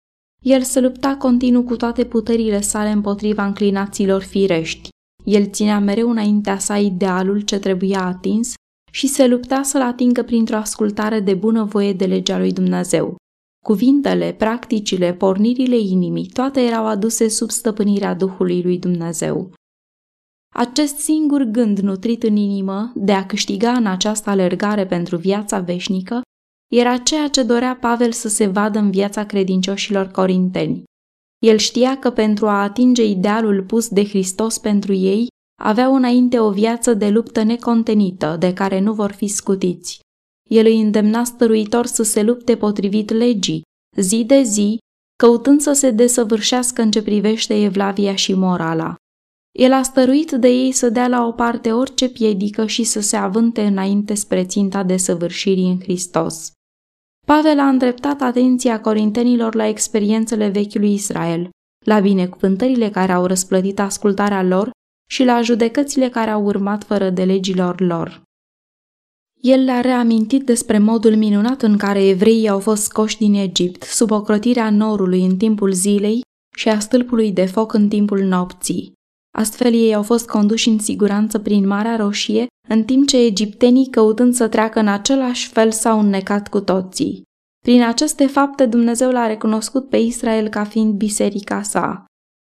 El 0.42 0.62
se 0.62 0.80
lupta 0.80 1.16
continuu 1.16 1.62
cu 1.62 1.76
toate 1.76 2.04
puterile 2.04 2.60
sale 2.60 2.90
împotriva 2.90 3.44
înclinațiilor 3.44 4.22
firești. 4.22 4.88
El 5.24 5.46
ținea 5.46 5.78
mereu 5.78 6.10
înaintea 6.10 6.58
sa 6.58 6.78
idealul 6.78 7.40
ce 7.40 7.58
trebuia 7.58 8.04
atins 8.04 8.54
și 8.92 9.06
se 9.06 9.26
lupta 9.26 9.62
să-l 9.62 9.82
atingă 9.82 10.22
printr-o 10.22 10.56
ascultare 10.56 11.20
de 11.20 11.34
bunăvoie 11.34 11.92
de 11.92 12.06
legea 12.06 12.38
lui 12.38 12.52
Dumnezeu. 12.52 13.16
Cuvintele, 13.64 14.32
practicile, 14.32 15.14
pornirile 15.14 15.78
inimii, 15.78 16.26
toate 16.26 16.60
erau 16.60 16.86
aduse 16.86 17.28
sub 17.28 17.50
stăpânirea 17.50 18.14
Duhului 18.14 18.62
lui 18.62 18.78
Dumnezeu. 18.78 19.52
Acest 20.58 20.96
singur 20.96 21.42
gând 21.42 21.78
nutrit 21.78 22.22
în 22.22 22.36
inimă 22.36 22.92
de 22.94 23.12
a 23.12 23.26
câștiga 23.26 23.72
în 23.72 23.86
această 23.86 24.30
alergare 24.30 24.86
pentru 24.86 25.16
viața 25.16 25.60
veșnică 25.60 26.20
era 26.72 26.96
ceea 26.96 27.28
ce 27.28 27.42
dorea 27.42 27.76
Pavel 27.76 28.12
să 28.12 28.28
se 28.28 28.46
vadă 28.46 28.78
în 28.78 28.90
viața 28.90 29.24
credincioșilor 29.26 30.06
corinteni. 30.06 30.82
El 31.46 31.56
știa 31.56 31.98
că 31.98 32.10
pentru 32.10 32.48
a 32.48 32.62
atinge 32.62 33.04
idealul 33.04 33.62
pus 33.62 33.88
de 33.88 34.04
Hristos 34.04 34.58
pentru 34.58 34.92
ei, 34.92 35.26
aveau 35.62 35.94
înainte 35.94 36.40
o 36.40 36.50
viață 36.50 36.94
de 36.94 37.08
luptă 37.08 37.42
necontenită, 37.42 38.36
de 38.38 38.52
care 38.52 38.80
nu 38.80 38.92
vor 38.92 39.12
fi 39.12 39.26
scutiți. 39.26 40.00
El 40.50 40.66
îi 40.66 40.80
îndemna 40.80 41.24
stăruitor 41.24 41.86
să 41.86 42.02
se 42.02 42.22
lupte 42.22 42.56
potrivit 42.56 43.10
legii, 43.10 43.62
zi 43.96 44.24
de 44.24 44.42
zi, 44.42 44.78
căutând 45.22 45.60
să 45.60 45.72
se 45.72 45.90
desăvârșească 45.90 46.82
în 46.82 46.90
ce 46.90 47.02
privește 47.02 47.62
evlavia 47.62 48.14
și 48.14 48.34
morala. 48.34 48.94
El 49.52 49.72
a 49.72 49.82
stăruit 49.82 50.30
de 50.30 50.48
ei 50.48 50.72
să 50.72 50.88
dea 50.88 51.08
la 51.08 51.26
o 51.26 51.32
parte 51.32 51.72
orice 51.72 52.08
piedică 52.08 52.66
și 52.66 52.84
să 52.84 53.00
se 53.00 53.16
avânte 53.16 53.62
înainte 53.66 54.14
spre 54.14 54.44
ținta 54.44 54.82
desăvârșirii 54.82 55.70
în 55.70 55.80
Hristos. 55.80 56.52
Pavel 57.26 57.58
a 57.58 57.68
îndreptat 57.68 58.20
atenția 58.20 58.80
corintenilor 58.80 59.54
la 59.54 59.66
experiențele 59.66 60.48
vechiului 60.48 60.92
Israel, 60.92 61.48
la 61.84 62.00
binecuvântările 62.00 62.90
care 62.90 63.12
au 63.12 63.26
răsplătit 63.26 63.78
ascultarea 63.80 64.42
lor 64.42 64.70
și 65.10 65.24
la 65.24 65.42
judecățile 65.42 66.08
care 66.08 66.30
au 66.30 66.44
urmat 66.44 66.84
fără 66.84 67.10
de 67.10 67.24
legilor 67.24 67.80
lor. 67.80 68.22
El 69.40 69.64
le-a 69.64 69.80
reamintit 69.80 70.42
despre 70.44 70.78
modul 70.78 71.16
minunat 71.16 71.62
în 71.62 71.76
care 71.76 72.06
evreii 72.06 72.48
au 72.48 72.60
fost 72.60 72.82
scoși 72.82 73.16
din 73.16 73.34
Egipt, 73.34 73.82
sub 73.82 74.10
ocrotirea 74.10 74.70
norului 74.70 75.24
în 75.24 75.36
timpul 75.36 75.72
zilei 75.72 76.20
și 76.56 76.68
a 76.68 76.78
stâlpului 76.78 77.32
de 77.32 77.46
foc 77.46 77.72
în 77.72 77.88
timpul 77.88 78.20
nopții. 78.20 78.92
Astfel 79.36 79.72
ei 79.72 79.94
au 79.94 80.02
fost 80.02 80.28
conduși 80.28 80.68
în 80.68 80.78
siguranță 80.78 81.38
prin 81.38 81.66
Marea 81.66 81.96
Roșie, 81.96 82.46
în 82.68 82.84
timp 82.84 83.08
ce 83.08 83.24
egiptenii, 83.24 83.90
căutând 83.90 84.34
să 84.34 84.48
treacă 84.48 84.78
în 84.78 84.88
același 84.88 85.48
fel, 85.48 85.70
s-au 85.70 85.98
înnecat 85.98 86.48
cu 86.48 86.60
toții. 86.60 87.22
Prin 87.64 87.82
aceste 87.82 88.26
fapte 88.26 88.66
Dumnezeu 88.66 89.10
l-a 89.10 89.26
recunoscut 89.26 89.88
pe 89.88 89.96
Israel 89.96 90.48
ca 90.48 90.64
fiind 90.64 90.94
biserica 90.94 91.62
sa. 91.62 92.04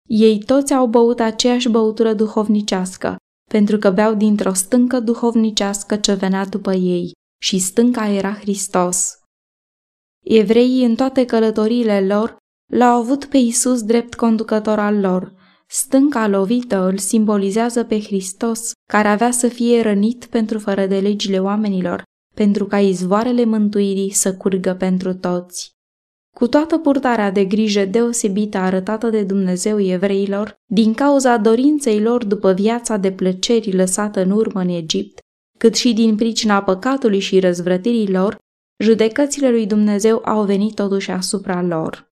Ei 0.08 0.38
toți 0.38 0.74
au 0.74 0.86
băut 0.86 1.20
aceeași 1.20 1.68
băutură 1.68 2.14
duhovnicească, 2.14 3.16
pentru 3.50 3.78
că 3.78 3.90
beau 3.90 4.14
dintr-o 4.14 4.52
stâncă 4.52 5.00
duhovnicească 5.00 5.96
ce 5.96 6.14
venea 6.14 6.44
după 6.44 6.72
ei, 6.72 7.12
și 7.42 7.58
stânca 7.58 8.08
era 8.08 8.32
Hristos. 8.32 9.12
Evreii 10.24 10.84
în 10.84 10.94
toate 10.94 11.24
călătoriile 11.24 12.06
lor 12.06 12.36
l-au 12.72 13.00
avut 13.00 13.24
pe 13.24 13.36
Isus 13.36 13.82
drept 13.82 14.14
conducător 14.14 14.78
al 14.78 15.00
lor. 15.00 15.34
Stânca 15.70 16.26
lovită 16.26 16.86
îl 16.86 16.98
simbolizează 16.98 17.84
pe 17.84 18.00
Hristos, 18.00 18.72
care 18.92 19.08
avea 19.08 19.30
să 19.30 19.48
fie 19.48 19.82
rănit 19.82 20.26
pentru 20.26 20.58
fără 20.58 20.86
de 20.86 20.98
legile 20.98 21.40
oamenilor, 21.40 22.02
pentru 22.34 22.66
ca 22.66 22.80
izvoarele 22.80 23.44
mântuirii 23.44 24.10
să 24.10 24.36
curgă 24.36 24.74
pentru 24.74 25.14
toți. 25.14 25.70
Cu 26.36 26.46
toată 26.46 26.78
purtarea 26.78 27.30
de 27.30 27.44
grijă 27.44 27.84
deosebită 27.84 28.58
arătată 28.58 29.10
de 29.10 29.22
Dumnezeu 29.22 29.80
evreilor, 29.80 30.54
din 30.72 30.94
cauza 30.94 31.36
dorinței 31.36 32.00
lor 32.00 32.24
după 32.24 32.52
viața 32.52 32.96
de 32.96 33.12
plăceri 33.12 33.72
lăsată 33.72 34.22
în 34.22 34.30
urmă 34.30 34.60
în 34.60 34.68
Egipt, 34.68 35.18
cât 35.58 35.74
și 35.74 35.92
din 35.92 36.16
pricina 36.16 36.62
păcatului 36.62 37.18
și 37.18 37.40
răzvrătirii 37.40 38.10
lor, 38.10 38.38
judecățile 38.82 39.50
lui 39.50 39.66
Dumnezeu 39.66 40.22
au 40.24 40.44
venit 40.44 40.74
totuși 40.74 41.10
asupra 41.10 41.62
lor. 41.62 42.07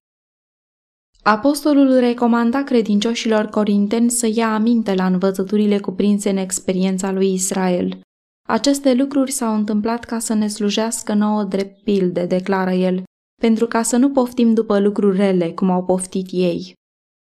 Apostolul 1.27 1.99
recomanda 1.99 2.63
credincioșilor 2.63 3.45
corinteni 3.45 4.09
să 4.09 4.29
ia 4.33 4.53
aminte 4.53 4.93
la 4.93 5.05
învățăturile 5.05 5.79
cuprinse 5.79 6.29
în 6.29 6.37
experiența 6.37 7.11
lui 7.11 7.33
Israel. 7.33 7.99
Aceste 8.47 8.93
lucruri 8.93 9.31
s-au 9.31 9.55
întâmplat 9.55 10.03
ca 10.03 10.19
să 10.19 10.33
ne 10.33 10.47
slujească 10.47 11.13
nouă 11.13 11.43
drept 11.43 11.83
pilde, 11.83 12.25
declară 12.25 12.71
el, 12.71 13.03
pentru 13.41 13.67
ca 13.67 13.81
să 13.81 13.97
nu 13.97 14.09
poftim 14.09 14.53
după 14.53 14.79
lucruri 14.79 15.17
rele, 15.17 15.51
cum 15.51 15.69
au 15.69 15.83
poftit 15.83 16.27
ei. 16.31 16.73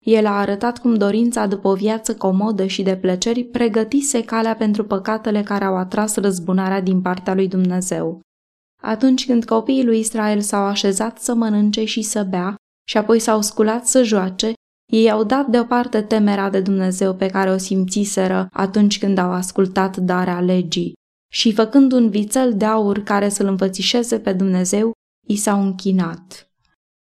El 0.04 0.26
a 0.26 0.38
arătat 0.38 0.78
cum 0.78 0.94
dorința 0.94 1.46
după 1.46 1.68
o 1.68 1.74
viață 1.74 2.14
comodă 2.14 2.66
și 2.66 2.82
de 2.82 2.96
plăceri 2.96 3.44
pregătise 3.44 4.24
calea 4.24 4.54
pentru 4.56 4.84
păcatele 4.84 5.42
care 5.42 5.64
au 5.64 5.76
atras 5.76 6.16
răzbunarea 6.16 6.80
din 6.80 7.00
partea 7.00 7.34
lui 7.34 7.48
Dumnezeu. 7.48 8.20
Atunci 8.82 9.26
când 9.26 9.44
copiii 9.44 9.84
lui 9.84 9.98
Israel 9.98 10.40
s-au 10.40 10.64
așezat 10.64 11.18
să 11.18 11.34
mănânce 11.34 11.84
și 11.84 12.02
să 12.02 12.22
bea 12.22 12.56
și 12.88 12.96
apoi 12.96 13.18
s-au 13.18 13.42
sculat 13.42 13.86
să 13.86 14.02
joace, 14.02 14.52
ei 14.92 15.10
au 15.10 15.24
dat 15.24 15.46
deoparte 15.46 16.02
temerea 16.02 16.50
de 16.50 16.60
Dumnezeu 16.60 17.14
pe 17.14 17.26
care 17.26 17.50
o 17.50 17.56
simțiseră 17.56 18.48
atunci 18.52 18.98
când 18.98 19.18
au 19.18 19.30
ascultat 19.30 19.96
darea 19.96 20.40
legii 20.40 20.92
și 21.32 21.52
făcând 21.52 21.92
un 21.92 22.10
vițel 22.10 22.56
de 22.56 22.64
aur 22.64 22.98
care 22.98 23.28
să-l 23.28 23.46
învățișeze 23.46 24.18
pe 24.18 24.32
Dumnezeu, 24.32 24.92
i 25.26 25.36
s-au 25.36 25.62
închinat. 25.62 26.50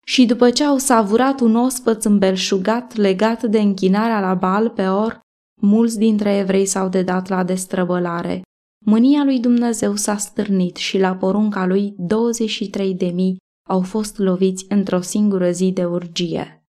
Și 0.06 0.26
după 0.26 0.50
ce 0.50 0.64
au 0.64 0.78
savurat 0.78 1.40
un 1.40 1.56
ospăț 1.56 2.04
îmbelșugat 2.06 2.96
legat 2.96 3.44
de 3.44 3.60
închinarea 3.60 4.20
la 4.20 4.34
bal 4.34 4.70
pe 4.70 4.88
or, 4.88 5.20
mulți 5.62 5.98
dintre 5.98 6.38
evrei 6.38 6.66
s-au 6.66 6.90
dedat 6.90 7.28
la 7.28 7.44
destrăbălare. 7.44 8.42
Mânia 8.86 9.24
lui 9.24 9.40
Dumnezeu 9.40 9.96
s-a 9.96 10.18
stârnit 10.18 10.76
și 10.76 11.00
la 11.00 11.16
porunca 11.16 11.66
lui 11.66 11.94
23 11.98 12.94
de 12.94 13.06
mii 13.06 13.38
au 13.72 13.82
fost 13.82 14.18
loviți 14.18 14.66
într-o 14.70 15.02
singură 15.02 15.52
zi 15.52 15.72
de 15.72 15.86
urgie. 15.86 16.66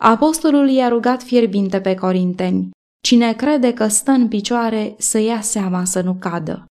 Apostolul 0.00 0.68
i-a 0.68 0.88
rugat 0.88 1.22
fierbinte 1.22 1.80
pe 1.80 1.94
corinteni, 1.94 2.70
cine 3.02 3.34
crede 3.34 3.72
că 3.72 3.86
stă 3.86 4.10
în 4.10 4.28
picioare 4.28 4.94
să 4.98 5.18
ia 5.18 5.40
seama 5.40 5.84
să 5.84 6.00
nu 6.00 6.14
cadă. 6.14 6.64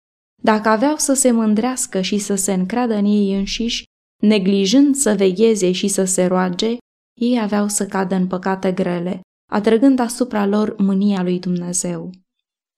Dacă 0.41 0.69
aveau 0.69 0.97
să 0.97 1.13
se 1.13 1.31
mândrească 1.31 2.01
și 2.01 2.17
să 2.17 2.35
se 2.35 2.53
încreadă 2.53 2.93
în 2.93 3.05
ei 3.05 3.37
înșiși, 3.37 3.83
neglijând 4.21 4.95
să 4.95 5.13
vegheze 5.13 5.71
și 5.71 5.87
să 5.87 6.03
se 6.03 6.25
roage, 6.25 6.77
ei 7.19 7.39
aveau 7.41 7.67
să 7.67 7.85
cadă 7.85 8.15
în 8.15 8.27
păcate 8.27 8.71
grele, 8.71 9.21
atrăgând 9.51 9.99
asupra 9.99 10.45
lor 10.45 10.75
mânia 10.77 11.23
lui 11.23 11.39
Dumnezeu. 11.39 12.09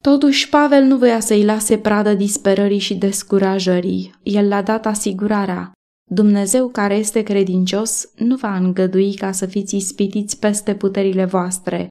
Totuși, 0.04 0.50
Pavel 0.50 0.84
nu 0.84 0.98
voia 0.98 1.20
să-i 1.20 1.46
lase 1.46 1.78
pradă 1.78 2.14
disperării 2.14 2.80
și 2.80 2.96
descurajării. 2.96 4.14
El 4.24 4.48
l-a 4.48 4.62
dat 4.62 4.86
asigurarea. 4.86 5.72
Dumnezeu 6.14 6.70
care 6.70 6.96
este 6.96 7.22
credincios 7.22 8.12
nu 8.16 8.36
va 8.36 8.56
îngădui 8.56 9.14
ca 9.14 9.32
să 9.32 9.46
fiți 9.46 9.76
ispitiți 9.76 10.40
peste 10.40 10.76
puterile 10.76 11.26
voastre, 11.26 11.88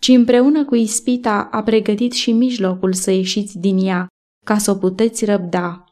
ci 0.00 0.08
împreună 0.08 0.64
cu 0.64 0.74
ispita 0.74 1.48
a 1.50 1.62
pregătit 1.62 2.12
și 2.12 2.32
mijlocul 2.32 2.92
să 2.92 3.10
ieșiți 3.10 3.58
din 3.58 3.86
ea, 3.86 4.06
ca 4.44 4.58
să 4.58 4.70
o 4.70 4.74
puteți 4.74 5.24
răbda. 5.24 5.84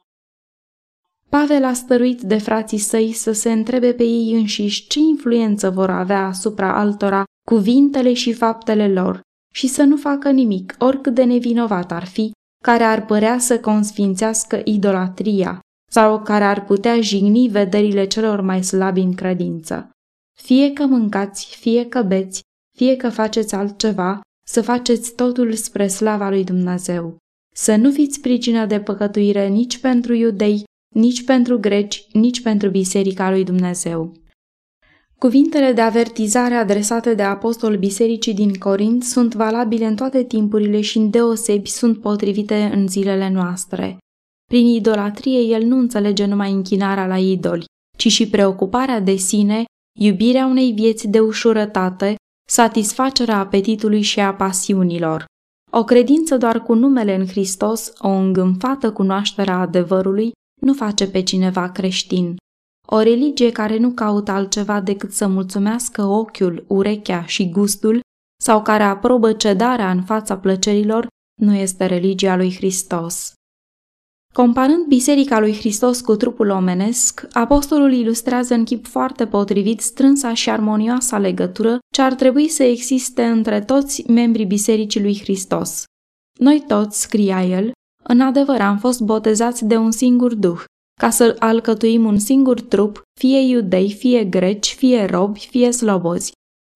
Pavel 1.29 1.65
a 1.65 1.73
stăruit 1.73 2.21
de 2.21 2.39
frații 2.39 2.79
săi 2.79 3.13
să 3.13 3.33
se 3.33 3.53
întrebe 3.53 3.93
pe 3.93 4.03
ei 4.03 4.33
înșiși 4.35 4.87
ce 4.87 4.99
influență 4.99 5.71
vor 5.71 5.91
avea 5.91 6.27
asupra 6.27 6.79
altora 6.79 7.25
cuvintele 7.49 8.13
și 8.13 8.33
faptele 8.33 8.93
lor 8.93 9.21
și 9.55 9.67
să 9.67 9.83
nu 9.83 9.97
facă 9.97 10.31
nimic, 10.31 10.77
oricât 10.79 11.15
de 11.15 11.25
nevinovat 11.25 11.93
ar 11.93 12.05
fi, 12.05 12.31
care 12.65 12.85
ar 12.85 13.05
părea 13.05 13.39
să 13.39 13.61
consfințească 13.61 14.61
idolatria 14.65 15.61
sau 15.91 16.23
care 16.23 16.45
ar 16.45 16.65
putea 16.65 17.01
jigni 17.01 17.49
vederile 17.49 18.07
celor 18.07 18.41
mai 18.41 18.65
slabi 18.65 19.01
în 19.01 19.15
credință. 19.15 19.91
Fie 20.39 20.73
că 20.73 20.87
mâncați, 20.87 21.57
fie 21.57 21.89
că 21.89 22.03
beți, 22.03 22.41
fie 22.77 22.97
că 22.97 23.09
faceți 23.09 23.55
altceva, 23.55 24.21
să 24.47 24.63
faceți 24.63 25.15
totul 25.15 25.53
spre 25.55 25.87
slava 25.87 26.29
lui 26.29 26.45
Dumnezeu. 26.45 27.17
Să 27.55 27.77
nu 27.77 27.91
fiți 27.91 28.21
pricină 28.21 28.67
de 28.67 28.81
păcătuire 28.81 29.49
nici 29.49 29.79
pentru 29.79 30.15
iudei, 30.15 30.65
nici 30.95 31.25
pentru 31.25 31.59
greci, 31.59 32.07
nici 32.13 32.43
pentru 32.43 32.69
biserica 32.69 33.31
lui 33.31 33.45
Dumnezeu. 33.45 34.13
Cuvintele 35.19 35.73
de 35.73 35.81
avertizare 35.81 36.55
adresate 36.55 37.15
de 37.15 37.23
apostol 37.23 37.77
bisericii 37.77 38.35
din 38.35 38.55
Corint 38.55 39.05
sunt 39.05 39.35
valabile 39.35 39.87
în 39.87 39.97
toate 39.97 40.25
timpurile 40.25 40.81
și 40.81 40.99
în 40.99 41.11
deosebi 41.11 41.69
sunt 41.69 42.01
potrivite 42.01 42.71
în 42.75 42.89
zilele 42.89 43.29
noastre. 43.29 43.99
Prin 44.51 44.67
idolatrie 44.67 45.41
el 45.41 45.63
nu 45.63 45.77
înțelege 45.77 46.25
numai 46.25 46.53
închinarea 46.53 47.07
la 47.07 47.19
idoli, 47.19 47.65
ci 47.99 48.07
și 48.09 48.29
preocuparea 48.29 49.01
de 49.01 49.15
sine, 49.15 49.65
iubirea 49.99 50.47
unei 50.47 50.73
vieți 50.73 51.09
de 51.09 51.21
ușurătate, 51.21 52.15
satisfacerea 52.49 53.39
apetitului 53.39 54.03
și 54.03 54.21
a 54.21 54.35
pasiunilor. 54.35 55.25
O 55.73 55.85
credință 55.85 56.37
doar 56.37 56.63
cu 56.63 56.75
numele 56.75 57.15
în 57.15 57.27
Hristos, 57.27 57.93
o 57.99 58.09
îngânfată 58.09 58.93
cunoaștere 58.93 59.51
a 59.51 59.61
adevărului, 59.61 60.31
nu 60.61 60.75
face 60.75 61.09
pe 61.09 61.23
cineva 61.23 61.71
creștin. 61.71 62.37
O 62.87 63.01
religie 63.01 63.53
care 63.53 63.79
nu 63.79 63.91
caută 63.91 64.31
altceva 64.31 64.81
decât 64.81 65.13
să 65.13 65.27
mulțumească 65.27 66.05
ochiul, 66.05 66.65
urechea 66.69 67.25
și 67.25 67.51
gustul 67.51 68.01
sau 68.43 68.63
care 68.63 68.83
aprobă 68.83 69.33
cedarea 69.33 69.91
în 69.91 70.03
fața 70.03 70.39
plăcerilor, 70.39 71.07
nu 71.41 71.55
este 71.55 71.87
religia 71.87 72.37
lui 72.37 72.55
Hristos. 72.55 73.33
Comparând 74.33 74.87
Biserica 74.87 75.41
lui 75.41 75.55
Hristos 75.55 76.01
cu 76.01 76.17
trupul 76.17 76.49
omenesc, 76.51 77.27
apostolul 77.33 77.93
ilustrează 77.93 78.55
în 78.55 78.65
chip 78.65 78.87
foarte 78.87 79.27
potrivit 79.27 79.81
strânsa 79.81 80.35
și 80.35 80.51
armonioasa 80.51 81.19
legătură 81.19 81.79
ce 81.95 82.03
ar 82.03 82.15
trebui 82.15 82.49
să 82.49 82.63
existe 82.63 83.25
între 83.25 83.61
toți 83.61 84.11
membrii 84.11 84.47
Bisericii 84.47 85.01
lui 85.01 85.19
Hristos. 85.21 85.85
Noi 86.39 86.65
toți, 86.67 87.01
scria 87.01 87.45
el, 87.45 87.73
în 88.05 88.21
adevăr 88.21 88.61
am 88.61 88.79
fost 88.79 89.01
botezați 89.01 89.65
de 89.65 89.77
un 89.77 89.91
singur 89.91 90.35
duh, 90.35 90.65
ca 91.01 91.11
să 91.11 91.37
alcătuim 91.39 92.05
un 92.05 92.19
singur 92.19 92.61
trup, 92.61 93.03
fie 93.21 93.39
iudei, 93.39 93.93
fie 93.93 94.25
greci, 94.25 94.75
fie 94.75 95.05
robi, 95.05 95.49
fie 95.51 95.71
slobozi. 95.71 96.33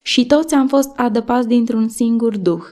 Și 0.06 0.26
toți 0.26 0.54
am 0.54 0.68
fost 0.68 0.96
adăpați 0.96 1.48
dintr-un 1.48 1.88
singur 1.88 2.36
duh. 2.36 2.64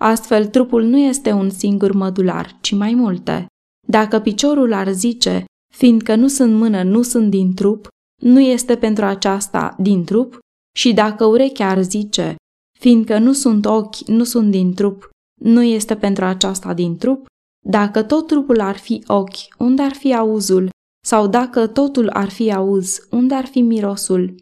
Astfel, 0.00 0.46
trupul 0.46 0.82
nu 0.82 0.98
este 0.98 1.32
un 1.32 1.50
singur 1.50 1.92
mădular, 1.92 2.56
ci 2.60 2.72
mai 2.72 2.94
multe. 2.94 3.46
Dacă 3.86 4.20
piciorul 4.20 4.72
ar 4.72 4.92
zice, 4.92 5.44
fiindcă 5.74 6.14
nu 6.14 6.28
sunt 6.28 6.54
mână, 6.54 6.82
nu 6.82 7.02
sunt 7.02 7.30
din 7.30 7.54
trup, 7.54 7.88
nu 8.22 8.40
este 8.40 8.76
pentru 8.76 9.04
aceasta 9.04 9.76
din 9.78 10.04
trup, 10.04 10.38
și 10.76 10.92
dacă 10.92 11.24
urechea 11.24 11.68
ar 11.68 11.82
zice, 11.82 12.34
fiindcă 12.78 13.18
nu 13.18 13.32
sunt 13.32 13.66
ochi, 13.66 13.96
nu 13.96 14.24
sunt 14.24 14.50
din 14.50 14.74
trup, 14.74 15.10
nu 15.40 15.62
este 15.62 15.96
pentru 15.96 16.24
aceasta 16.24 16.74
din 16.74 16.96
trup, 16.96 17.26
dacă 17.66 18.02
tot 18.02 18.26
trupul 18.26 18.60
ar 18.60 18.76
fi 18.76 19.04
ochi, 19.06 19.56
unde 19.58 19.82
ar 19.82 19.92
fi 19.92 20.14
auzul? 20.14 20.68
Sau 21.06 21.26
dacă 21.26 21.66
totul 21.66 22.08
ar 22.08 22.28
fi 22.28 22.52
auz, 22.52 23.08
unde 23.10 23.34
ar 23.34 23.44
fi 23.44 23.60
mirosul? 23.60 24.34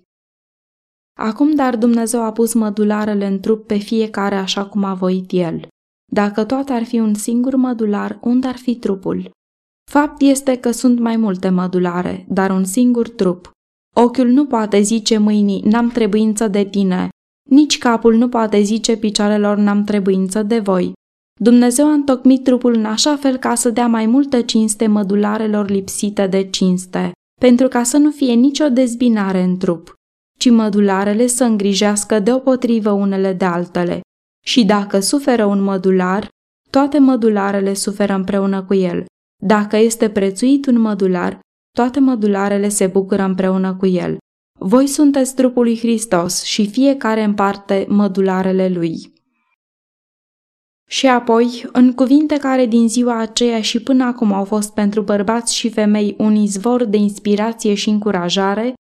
Acum 1.20 1.54
dar 1.54 1.76
Dumnezeu 1.76 2.22
a 2.22 2.32
pus 2.32 2.54
mădularele 2.54 3.26
în 3.26 3.40
trup 3.40 3.66
pe 3.66 3.78
fiecare 3.78 4.34
așa 4.34 4.66
cum 4.66 4.84
a 4.84 4.94
voit 4.94 5.32
El. 5.32 5.66
Dacă 6.14 6.44
toate 6.44 6.72
ar 6.72 6.84
fi 6.84 6.98
un 6.98 7.14
singur 7.14 7.54
mădular, 7.54 8.18
unde 8.20 8.46
ar 8.46 8.56
fi 8.56 8.74
trupul? 8.74 9.30
Fapt 9.90 10.20
este 10.20 10.56
că 10.56 10.70
sunt 10.70 10.98
mai 10.98 11.16
multe 11.16 11.48
mădulare, 11.48 12.24
dar 12.28 12.50
un 12.50 12.64
singur 12.64 13.08
trup. 13.08 13.50
Ochiul 13.96 14.28
nu 14.28 14.46
poate 14.46 14.80
zice 14.80 15.18
mâinii, 15.18 15.60
n-am 15.60 15.88
trebuință 15.88 16.48
de 16.48 16.64
tine. 16.64 17.08
Nici 17.50 17.78
capul 17.78 18.14
nu 18.14 18.28
poate 18.28 18.60
zice 18.60 18.96
picioarelor, 18.96 19.56
n-am 19.56 19.84
trebuință 19.84 20.42
de 20.42 20.58
voi. 20.58 20.92
Dumnezeu 21.40 21.86
a 21.86 21.92
întocmit 21.92 22.44
trupul 22.44 22.74
în 22.74 22.84
așa 22.84 23.16
fel 23.16 23.36
ca 23.36 23.54
să 23.54 23.70
dea 23.70 23.86
mai 23.86 24.06
multă 24.06 24.40
cinste 24.40 24.86
mădularelor 24.86 25.68
lipsite 25.68 26.26
de 26.26 26.50
cinste, 26.50 27.12
pentru 27.40 27.68
ca 27.68 27.82
să 27.82 27.96
nu 27.96 28.10
fie 28.10 28.32
nicio 28.32 28.68
dezbinare 28.68 29.42
în 29.42 29.56
trup, 29.56 29.92
ci 30.38 30.50
mădularele 30.50 31.26
să 31.26 31.44
îngrijească 31.44 32.20
deopotrivă 32.20 32.90
unele 32.90 33.32
de 33.32 33.44
altele. 33.44 34.00
Și 34.44 34.64
dacă 34.64 35.00
suferă 35.00 35.44
un 35.44 35.60
mădular, 35.62 36.28
toate 36.70 36.98
mădularele 36.98 37.74
suferă 37.74 38.14
împreună 38.14 38.64
cu 38.64 38.74
el. 38.74 39.04
Dacă 39.42 39.76
este 39.76 40.10
prețuit 40.10 40.66
un 40.66 40.80
mădular, 40.80 41.40
toate 41.70 42.00
mădularele 42.00 42.68
se 42.68 42.86
bucură 42.86 43.22
împreună 43.22 43.74
cu 43.74 43.86
el. 43.86 44.16
Voi 44.58 44.86
sunteți 44.86 45.34
trupul 45.34 45.62
lui 45.62 45.78
Hristos 45.78 46.42
și 46.42 46.70
fiecare 46.70 47.22
în 47.22 47.34
parte 47.34 47.86
mădularele 47.88 48.68
lui. 48.68 49.12
Și 50.88 51.06
apoi, 51.06 51.68
în 51.72 51.92
cuvinte 51.92 52.36
care 52.36 52.66
din 52.66 52.88
ziua 52.88 53.18
aceea 53.18 53.60
și 53.60 53.82
până 53.82 54.04
acum 54.04 54.32
au 54.32 54.44
fost 54.44 54.74
pentru 54.74 55.02
bărbați 55.02 55.54
și 55.54 55.70
femei 55.70 56.14
un 56.18 56.34
izvor 56.34 56.84
de 56.84 56.96
inspirație 56.96 57.74
și 57.74 57.88
încurajare, 57.88 58.74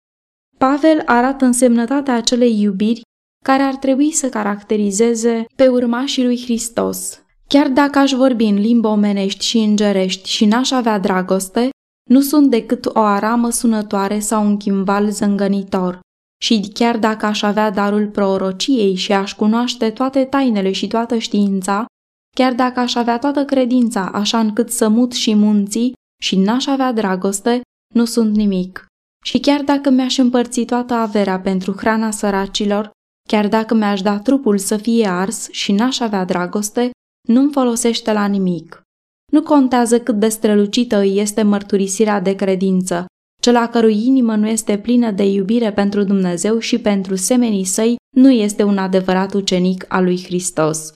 Pavel 0.58 1.02
arată 1.06 1.46
însemnătatea 1.46 2.16
acelei 2.16 2.62
iubiri 2.62 3.02
care 3.44 3.64
ar 3.64 3.76
trebui 3.76 4.12
să 4.12 4.30
caracterizeze 4.30 5.46
pe 5.56 5.68
urmașii 5.68 6.24
lui 6.24 6.42
Hristos. 6.44 7.22
Chiar 7.48 7.68
dacă 7.68 8.00
aș 8.00 8.12
vorbi 8.12 8.44
în 8.44 8.60
limbă 8.60 8.88
omenești 8.88 9.46
și 9.46 9.58
îngerești 9.58 10.30
și 10.30 10.46
n-aș 10.46 10.72
avea 10.72 11.00
dragoste, 11.00 11.70
nu 12.10 12.22
sunt 12.22 12.50
decât 12.50 12.86
o 12.86 13.00
aramă 13.00 13.50
sunătoare 13.50 14.20
sau 14.20 14.46
un 14.46 14.58
chimval 14.58 15.10
zângănitor. 15.10 16.00
Și 16.42 16.70
chiar 16.74 16.98
dacă 16.98 17.26
aș 17.26 17.42
avea 17.42 17.72
darul 17.72 18.08
prorociei 18.08 18.96
și 18.96 19.14
aș 19.14 19.34
cunoaște 19.34 19.90
toate 19.90 20.24
tainele 20.24 20.72
și 20.72 20.88
toată 20.88 21.18
știința, 21.18 21.86
Chiar 22.36 22.54
dacă 22.54 22.80
aș 22.80 22.96
avea 22.96 23.20
toată 23.20 23.46
credința 23.46 24.10
așa 24.14 24.40
încât 24.40 24.72
să 24.72 24.88
mut 24.88 25.12
și 25.12 25.34
munții 25.36 25.94
și 26.22 26.36
n-aș 26.36 26.66
avea 26.66 26.94
dragoste, 26.94 27.62
nu 27.94 28.06
sunt 28.06 28.36
nimic. 28.36 28.86
Și 29.26 29.40
chiar 29.40 29.62
dacă 29.62 29.90
mi-aș 29.90 30.18
împărți 30.18 30.62
toată 30.62 30.94
averea 30.94 31.40
pentru 31.40 31.72
hrana 31.72 32.12
săracilor, 32.12 32.92
chiar 33.30 33.48
dacă 33.48 33.74
mi-aș 33.74 34.02
da 34.02 34.20
trupul 34.20 34.58
să 34.58 34.78
fie 34.78 35.08
ars 35.08 35.48
și 35.52 35.72
n-aș 35.72 36.00
avea 36.00 36.26
dragoste, 36.26 36.90
nu-mi 37.28 37.52
folosește 37.52 38.14
la 38.14 38.26
nimic. 38.26 38.82
Nu 39.32 39.42
contează 39.42 40.00
cât 40.00 40.20
de 40.20 40.28
strălucită 40.28 40.98
îi 40.98 41.20
este 41.20 41.42
mărturisirea 41.42 42.20
de 42.20 42.36
credință, 42.36 43.06
cel 43.42 43.56
a 43.56 43.68
cărui 43.68 44.06
inimă 44.06 44.36
nu 44.36 44.48
este 44.48 44.78
plină 44.78 45.12
de 45.12 45.24
iubire 45.24 45.72
pentru 45.72 46.04
Dumnezeu 46.04 46.60
și 46.60 46.80
pentru 46.80 47.16
semenii 47.16 47.64
săi, 47.64 47.96
nu 48.16 48.32
este 48.32 48.64
un 48.64 48.78
adevărat 48.78 49.34
ucenic 49.34 49.86
al 49.88 50.04
lui 50.04 50.24
Hristos. 50.24 50.92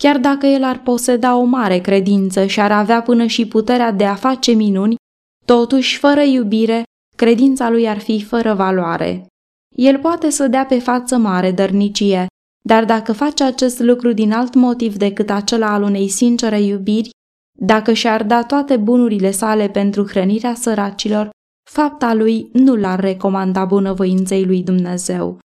Chiar 0.00 0.18
dacă 0.18 0.46
el 0.46 0.64
ar 0.64 0.82
poseda 0.82 1.36
o 1.36 1.44
mare 1.44 1.78
credință 1.78 2.46
și 2.46 2.60
ar 2.60 2.72
avea 2.72 3.02
până 3.02 3.26
și 3.26 3.46
puterea 3.46 3.92
de 3.92 4.04
a 4.04 4.14
face 4.14 4.52
minuni, 4.52 4.96
totuși, 5.44 5.98
fără 5.98 6.20
iubire, 6.20 6.82
credința 7.16 7.70
lui 7.70 7.88
ar 7.88 7.98
fi 7.98 8.24
fără 8.24 8.54
valoare. 8.54 9.26
El 9.76 9.98
poate 9.98 10.30
să 10.30 10.46
dea 10.46 10.66
pe 10.66 10.78
față 10.78 11.16
mare 11.16 11.52
dărnicie, 11.52 12.26
dar 12.64 12.84
dacă 12.84 13.12
face 13.12 13.44
acest 13.44 13.80
lucru 13.80 14.12
din 14.12 14.32
alt 14.32 14.54
motiv 14.54 14.96
decât 14.96 15.30
acela 15.30 15.72
al 15.72 15.82
unei 15.82 16.08
sincere 16.08 16.60
iubiri, 16.60 17.10
dacă 17.58 17.92
și-ar 17.92 18.24
da 18.24 18.42
toate 18.42 18.76
bunurile 18.76 19.30
sale 19.30 19.68
pentru 19.68 20.06
hrănirea 20.06 20.54
săracilor, 20.54 21.30
fapta 21.70 22.14
lui 22.14 22.50
nu 22.52 22.76
l-ar 22.76 23.00
recomanda 23.00 23.64
bunăvoinței 23.64 24.44
lui 24.44 24.62
Dumnezeu. 24.62 25.38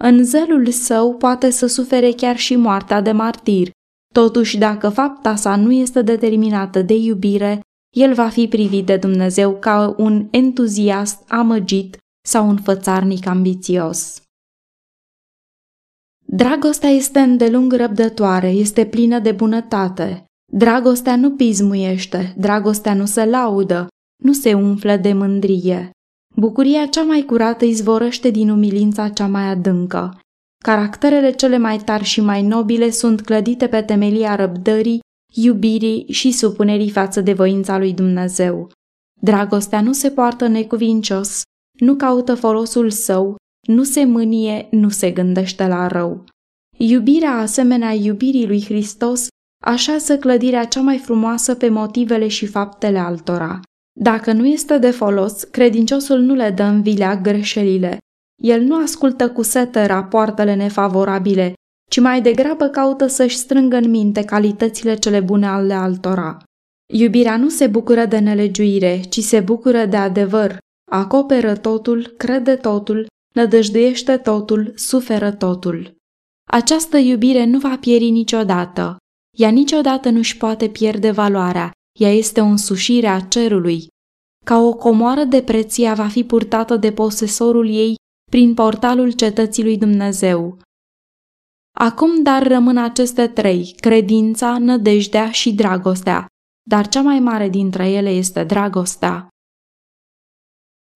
În 0.00 0.24
zelul 0.24 0.70
său 0.70 1.14
poate 1.14 1.50
să 1.50 1.66
sufere 1.66 2.10
chiar 2.10 2.36
și 2.36 2.56
moartea 2.56 3.00
de 3.00 3.12
martir, 3.12 3.70
Totuși, 4.12 4.58
dacă 4.58 4.88
fapta 4.88 5.34
sa 5.34 5.56
nu 5.56 5.72
este 5.72 6.02
determinată 6.02 6.82
de 6.82 6.94
iubire, 6.94 7.60
el 7.96 8.14
va 8.14 8.28
fi 8.28 8.48
privit 8.48 8.86
de 8.86 8.96
Dumnezeu 8.96 9.56
ca 9.58 9.94
un 9.98 10.28
entuziast 10.30 11.24
amăgit 11.28 11.96
sau 12.24 12.48
un 12.48 12.56
fățarnic 12.56 13.26
ambițios. 13.26 14.22
Dragostea 16.26 16.88
este 16.88 17.18
îndelung 17.18 17.72
răbdătoare, 17.72 18.48
este 18.48 18.86
plină 18.86 19.18
de 19.18 19.32
bunătate. 19.32 20.24
Dragostea 20.52 21.16
nu 21.16 21.30
pismuiește, 21.30 22.34
dragostea 22.38 22.94
nu 22.94 23.06
se 23.06 23.24
laudă, 23.24 23.86
nu 24.22 24.32
se 24.32 24.54
umflă 24.54 24.96
de 24.96 25.12
mândrie. 25.12 25.90
Bucuria 26.36 26.86
cea 26.86 27.02
mai 27.02 27.22
curată 27.22 27.64
izvorăște 27.64 28.30
din 28.30 28.50
umilința 28.50 29.08
cea 29.08 29.26
mai 29.26 29.42
adâncă. 29.42 30.20
Caracterele 30.64 31.32
cele 31.32 31.58
mai 31.58 31.78
tari 31.78 32.04
și 32.04 32.20
mai 32.20 32.42
nobile 32.42 32.90
sunt 32.90 33.20
clădite 33.20 33.68
pe 33.68 33.82
temelia 33.82 34.34
răbdării, 34.34 35.00
iubirii 35.34 36.12
și 36.12 36.32
supunerii 36.32 36.90
față 36.90 37.20
de 37.20 37.32
voința 37.32 37.78
lui 37.78 37.92
Dumnezeu. 37.92 38.70
Dragostea 39.20 39.80
nu 39.80 39.92
se 39.92 40.10
poartă 40.10 40.46
necuvincios, 40.46 41.42
nu 41.84 41.94
caută 41.94 42.34
folosul 42.34 42.90
său, 42.90 43.36
nu 43.68 43.82
se 43.82 44.04
mânie, 44.04 44.68
nu 44.70 44.88
se 44.88 45.10
gândește 45.10 45.66
la 45.66 45.86
rău. 45.86 46.24
Iubirea 46.78 47.30
asemenea 47.30 47.92
iubirii 47.92 48.46
lui 48.46 48.64
Hristos 48.64 49.26
așează 49.64 50.18
clădirea 50.18 50.64
cea 50.64 50.80
mai 50.80 50.98
frumoasă 50.98 51.54
pe 51.54 51.68
motivele 51.68 52.28
și 52.28 52.46
faptele 52.46 52.98
altora. 52.98 53.60
Dacă 54.00 54.32
nu 54.32 54.46
este 54.46 54.78
de 54.78 54.90
folos, 54.90 55.42
credinciosul 55.42 56.18
nu 56.18 56.34
le 56.34 56.50
dă 56.50 56.62
în 56.62 56.82
vilea 56.82 57.16
greșelile. 57.16 57.98
El 58.42 58.62
nu 58.62 58.82
ascultă 58.82 59.30
cu 59.30 59.42
sete 59.42 59.86
rapoartele 59.86 60.54
nefavorabile, 60.54 61.52
ci 61.90 62.00
mai 62.00 62.22
degrabă 62.22 62.66
caută 62.66 63.06
să-și 63.06 63.36
strângă 63.36 63.76
în 63.76 63.90
minte 63.90 64.24
calitățile 64.24 64.94
cele 64.94 65.20
bune 65.20 65.46
ale 65.46 65.74
altora. 65.74 66.36
Iubirea 66.92 67.36
nu 67.36 67.48
se 67.48 67.66
bucură 67.66 68.04
de 68.04 68.18
nelegiuire, 68.18 69.00
ci 69.00 69.20
se 69.20 69.40
bucură 69.40 69.84
de 69.84 69.96
adevăr, 69.96 70.58
acoperă 70.92 71.56
totul, 71.56 72.06
crede 72.16 72.56
totul, 72.56 73.06
nădăjduiește 73.34 74.16
totul, 74.16 74.72
suferă 74.76 75.32
totul. 75.32 75.96
Această 76.50 76.96
iubire 76.96 77.44
nu 77.44 77.58
va 77.58 77.76
pieri 77.80 78.10
niciodată. 78.10 78.96
Ea 79.38 79.50
niciodată 79.50 80.10
nu-și 80.10 80.36
poate 80.36 80.68
pierde 80.68 81.10
valoarea, 81.10 81.70
ea 82.00 82.12
este 82.12 82.40
o 82.40 82.44
însușire 82.44 83.06
a 83.06 83.20
cerului. 83.20 83.86
Ca 84.44 84.58
o 84.58 84.74
comoară 84.74 85.24
de 85.24 85.42
preția 85.42 85.94
va 85.94 86.08
fi 86.08 86.24
purtată 86.24 86.76
de 86.76 86.92
posesorul 86.92 87.68
ei 87.68 87.94
prin 88.30 88.54
portalul 88.54 89.10
cetății 89.10 89.62
lui 89.62 89.78
Dumnezeu. 89.78 90.58
Acum 91.78 92.22
dar 92.22 92.46
rămân 92.46 92.76
aceste 92.76 93.26
trei, 93.28 93.74
credința, 93.80 94.58
nădejdea 94.58 95.30
și 95.30 95.52
dragostea, 95.52 96.26
dar 96.68 96.88
cea 96.88 97.02
mai 97.02 97.20
mare 97.20 97.48
dintre 97.48 97.88
ele 97.90 98.10
este 98.10 98.44
dragostea. 98.44 99.31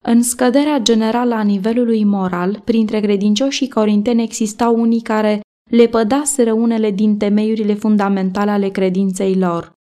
În 0.08 0.22
scăderea 0.22 0.78
generală 0.78 1.34
a 1.34 1.42
nivelului 1.42 2.04
moral, 2.04 2.62
printre 2.64 3.00
credincioșii 3.00 3.68
corinteni 3.68 4.22
existau 4.22 4.80
unii 4.80 5.00
care 5.00 5.40
le 5.70 5.86
pădaseră 5.86 6.52
unele 6.52 6.90
din 6.90 7.16
temeiurile 7.16 7.74
fundamentale 7.74 8.50
ale 8.50 8.68
credinței 8.68 9.34
lor. 9.34 9.72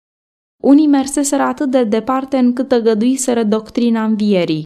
Unii 0.64 0.88
merseseră 0.88 1.44
atât 1.44 1.72
de 1.72 1.84
departe 1.84 2.38
încât 2.38 2.68
tăgăduiseră 2.68 3.44
doctrina 3.44 4.04
învierii. 4.04 4.64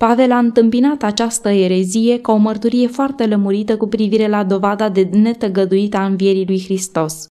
Pavel 0.00 0.32
a 0.32 0.38
întâmpinat 0.38 1.02
această 1.02 1.48
erezie 1.48 2.20
ca 2.20 2.32
o 2.32 2.36
mărturie 2.36 2.86
foarte 2.86 3.26
lămurită 3.26 3.76
cu 3.76 3.86
privire 3.86 4.28
la 4.28 4.44
dovada 4.44 4.88
de 4.88 5.02
netăgăduită 5.02 5.96
a 5.96 6.04
învierii 6.04 6.46
lui 6.46 6.62
Hristos. 6.62 7.26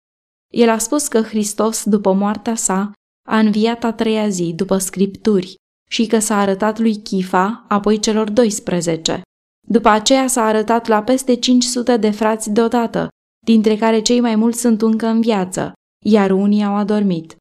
El 0.53 0.69
a 0.69 0.77
spus 0.77 1.07
că 1.07 1.21
Hristos, 1.21 1.83
după 1.83 2.13
moartea 2.13 2.55
sa, 2.55 2.91
a 3.29 3.37
înviat 3.37 3.83
a 3.83 3.91
treia 3.91 4.27
zi, 4.27 4.53
după 4.55 4.77
scripturi, 4.77 5.55
și 5.87 6.07
că 6.07 6.19
s-a 6.19 6.39
arătat 6.39 6.79
lui 6.79 6.95
Chifa, 6.95 7.65
apoi 7.67 7.99
celor 7.99 8.29
12. 8.29 9.21
După 9.67 9.89
aceea 9.89 10.27
s-a 10.27 10.43
arătat 10.43 10.87
la 10.87 11.03
peste 11.03 11.35
500 11.35 11.97
de 11.97 12.09
frați 12.09 12.49
deodată, 12.49 13.07
dintre 13.45 13.75
care 13.75 14.01
cei 14.01 14.19
mai 14.19 14.35
mulți 14.35 14.59
sunt 14.59 14.81
încă 14.81 15.07
în 15.07 15.21
viață, 15.21 15.73
iar 16.05 16.31
unii 16.31 16.63
au 16.63 16.75
adormit. 16.75 17.35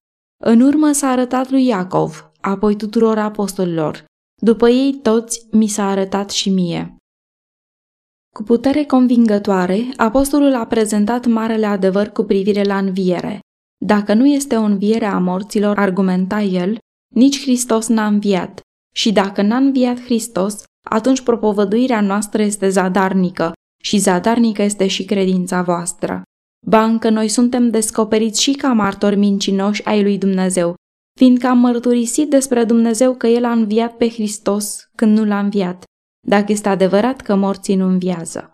În 0.44 0.60
urmă 0.60 0.92
s-a 0.92 1.08
arătat 1.08 1.50
lui 1.50 1.66
Iacov, 1.66 2.30
apoi 2.40 2.76
tuturor 2.76 3.18
apostolilor. 3.18 4.04
După 4.42 4.68
ei 4.68 4.98
toți 5.02 5.46
mi 5.50 5.66
s-a 5.66 5.88
arătat 5.88 6.30
și 6.30 6.50
mie. 6.50 6.96
Cu 8.34 8.42
putere 8.42 8.84
convingătoare, 8.84 9.88
apostolul 9.96 10.54
a 10.54 10.66
prezentat 10.66 11.26
marele 11.26 11.66
adevăr 11.66 12.08
cu 12.08 12.22
privire 12.22 12.62
la 12.62 12.78
înviere. 12.78 13.40
Dacă 13.84 14.14
nu 14.14 14.26
este 14.26 14.56
o 14.56 14.62
înviere 14.62 15.04
a 15.04 15.18
morților, 15.18 15.78
argumenta 15.78 16.40
el, 16.40 16.78
nici 17.16 17.40
Hristos 17.40 17.86
n-a 17.88 18.06
înviat. 18.06 18.60
Și 18.94 19.12
dacă 19.12 19.42
n-a 19.42 19.56
înviat 19.56 20.00
Hristos, 20.00 20.62
atunci 20.88 21.20
propovăduirea 21.20 22.00
noastră 22.00 22.42
este 22.42 22.68
zadarnică 22.68 23.52
și 23.82 23.98
zadarnică 23.98 24.62
este 24.62 24.86
și 24.86 25.04
credința 25.04 25.62
voastră. 25.62 26.22
Ba 26.66 26.84
încă 26.84 27.10
noi 27.10 27.28
suntem 27.28 27.70
descoperiți 27.70 28.42
și 28.42 28.52
ca 28.52 28.72
martori 28.72 29.16
mincinoși 29.16 29.84
ai 29.84 30.02
lui 30.02 30.18
Dumnezeu, 30.18 30.74
fiindcă 31.18 31.46
am 31.46 31.58
mărturisit 31.58 32.30
despre 32.30 32.64
Dumnezeu 32.64 33.14
că 33.14 33.26
El 33.26 33.44
a 33.44 33.52
înviat 33.52 33.96
pe 33.96 34.08
Hristos 34.08 34.88
când 34.96 35.18
nu 35.18 35.24
l-a 35.24 35.38
înviat, 35.38 35.84
dacă 36.26 36.52
este 36.52 36.68
adevărat 36.68 37.20
că 37.20 37.34
morții 37.34 37.74
nu 37.74 37.86
înviază. 37.86 38.52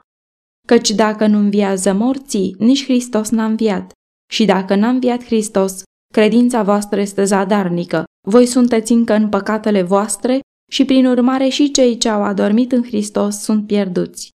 Căci 0.66 0.90
dacă 0.90 1.26
nu 1.26 1.38
înviază 1.38 1.92
morții, 1.92 2.56
nici 2.58 2.84
Hristos 2.84 3.30
n-a 3.30 3.44
înviat. 3.44 3.92
Și 4.32 4.44
dacă 4.44 4.74
n-a 4.74 4.88
înviat 4.88 5.24
Hristos, 5.24 5.82
credința 6.14 6.62
voastră 6.62 7.00
este 7.00 7.24
zadarnică, 7.24 8.04
voi 8.28 8.46
sunteți 8.46 8.92
încă 8.92 9.14
în 9.14 9.28
păcatele 9.28 9.82
voastre 9.82 10.40
și 10.70 10.84
prin 10.84 11.06
urmare 11.06 11.48
și 11.48 11.70
cei 11.70 11.98
ce 11.98 12.08
au 12.08 12.22
adormit 12.22 12.72
în 12.72 12.82
Hristos 12.82 13.36
sunt 13.36 13.66
pierduți. 13.66 14.30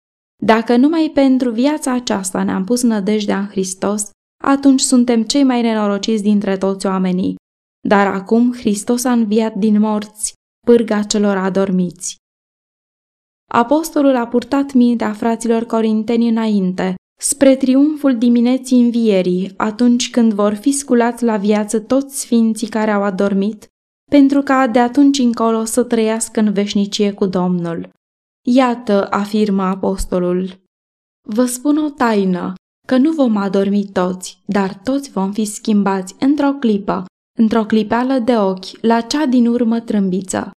Dacă 0.42 0.76
numai 0.76 1.10
pentru 1.14 1.50
viața 1.50 1.92
aceasta 1.92 2.42
ne-am 2.42 2.64
pus 2.64 2.82
nădejdea 2.82 3.38
în 3.38 3.46
Hristos, 3.46 4.10
atunci 4.44 4.80
suntem 4.80 5.22
cei 5.22 5.44
mai 5.44 5.62
nenorociți 5.62 6.22
dintre 6.22 6.56
toți 6.56 6.86
oamenii. 6.86 7.34
Dar 7.88 8.06
acum 8.06 8.52
Hristos 8.52 9.04
a 9.04 9.12
înviat 9.12 9.54
din 9.54 9.80
morți, 9.80 10.32
pârga 10.66 11.02
celor 11.02 11.36
adormiți. 11.36 12.16
Apostolul 13.50 14.16
a 14.16 14.26
purtat 14.26 14.72
mintea 14.72 15.12
fraților 15.12 15.64
corinteni 15.64 16.28
înainte, 16.28 16.94
spre 17.20 17.56
triumful 17.56 18.18
dimineții 18.18 18.82
învierii, 18.82 19.52
atunci 19.56 20.10
când 20.10 20.32
vor 20.32 20.54
fi 20.54 20.72
sculați 20.72 21.24
la 21.24 21.36
viață 21.36 21.80
toți 21.80 22.20
sfinții 22.20 22.68
care 22.68 22.90
au 22.90 23.02
adormit, 23.02 23.68
pentru 24.18 24.42
ca 24.42 24.66
de 24.66 24.78
atunci 24.78 25.18
încolo 25.18 25.64
să 25.64 25.82
trăiască 25.82 26.40
în 26.40 26.52
veșnicie 26.52 27.12
cu 27.12 27.26
Domnul. 27.26 27.88
Iată, 28.46 29.06
afirmă 29.10 29.62
apostolul, 29.62 30.62
vă 31.28 31.44
spun 31.44 31.76
o 31.76 31.90
taină, 31.90 32.52
că 32.86 32.96
nu 32.96 33.12
vom 33.12 33.36
adormi 33.36 33.84
toți, 33.92 34.38
dar 34.46 34.74
toți 34.74 35.10
vom 35.10 35.32
fi 35.32 35.44
schimbați 35.44 36.14
într-o 36.18 36.52
clipă, 36.52 37.04
într-o 37.38 37.64
clipeală 37.64 38.18
de 38.18 38.36
ochi, 38.36 38.80
la 38.80 39.00
cea 39.00 39.26
din 39.26 39.46
urmă 39.46 39.80
trâmbiță. 39.80 40.50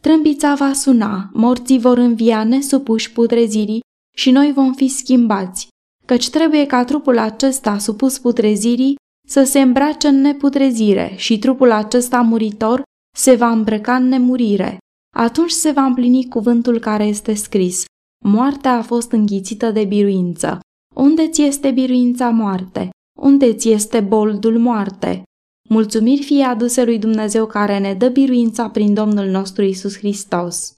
Trâmbița 0.00 0.54
va 0.54 0.72
suna, 0.72 1.30
morții 1.32 1.78
vor 1.78 1.98
învia 1.98 2.44
nesupuși 2.44 3.12
putrezirii 3.12 3.80
și 4.16 4.30
noi 4.30 4.52
vom 4.52 4.72
fi 4.72 4.88
schimbați, 4.88 5.68
căci 6.06 6.30
trebuie 6.30 6.66
ca 6.66 6.84
trupul 6.84 7.18
acesta 7.18 7.78
supus 7.78 8.18
putrezirii 8.18 8.94
să 9.28 9.42
se 9.42 9.60
îmbrace 9.60 10.08
în 10.08 10.20
neputrezire 10.20 11.14
și 11.16 11.38
trupul 11.38 11.70
acesta 11.70 12.20
muritor 12.20 12.82
se 13.16 13.34
va 13.34 13.50
îmbrăca 13.50 13.96
în 13.96 14.08
nemurire. 14.08 14.78
Atunci 15.16 15.50
se 15.50 15.70
va 15.70 15.84
împlini 15.84 16.28
cuvântul 16.28 16.78
care 16.78 17.04
este 17.04 17.34
scris. 17.34 17.84
Moartea 18.24 18.72
a 18.72 18.82
fost 18.82 19.12
înghițită 19.12 19.70
de 19.70 19.84
biruință. 19.84 20.60
Unde 20.94 21.28
ți 21.28 21.42
este 21.42 21.70
biruința 21.70 22.28
moarte? 22.28 22.90
Unde 23.20 23.54
ți 23.54 23.68
este 23.68 24.00
boldul 24.00 24.58
moarte? 24.58 25.22
Mulțumiri 25.68 26.22
fie 26.22 26.44
aduse 26.44 26.84
lui 26.84 26.98
Dumnezeu 26.98 27.46
care 27.46 27.78
ne 27.78 27.94
dă 27.94 28.08
biruința 28.08 28.70
prin 28.70 28.94
Domnul 28.94 29.26
nostru 29.26 29.62
Isus 29.62 29.96
Hristos. 29.96 30.74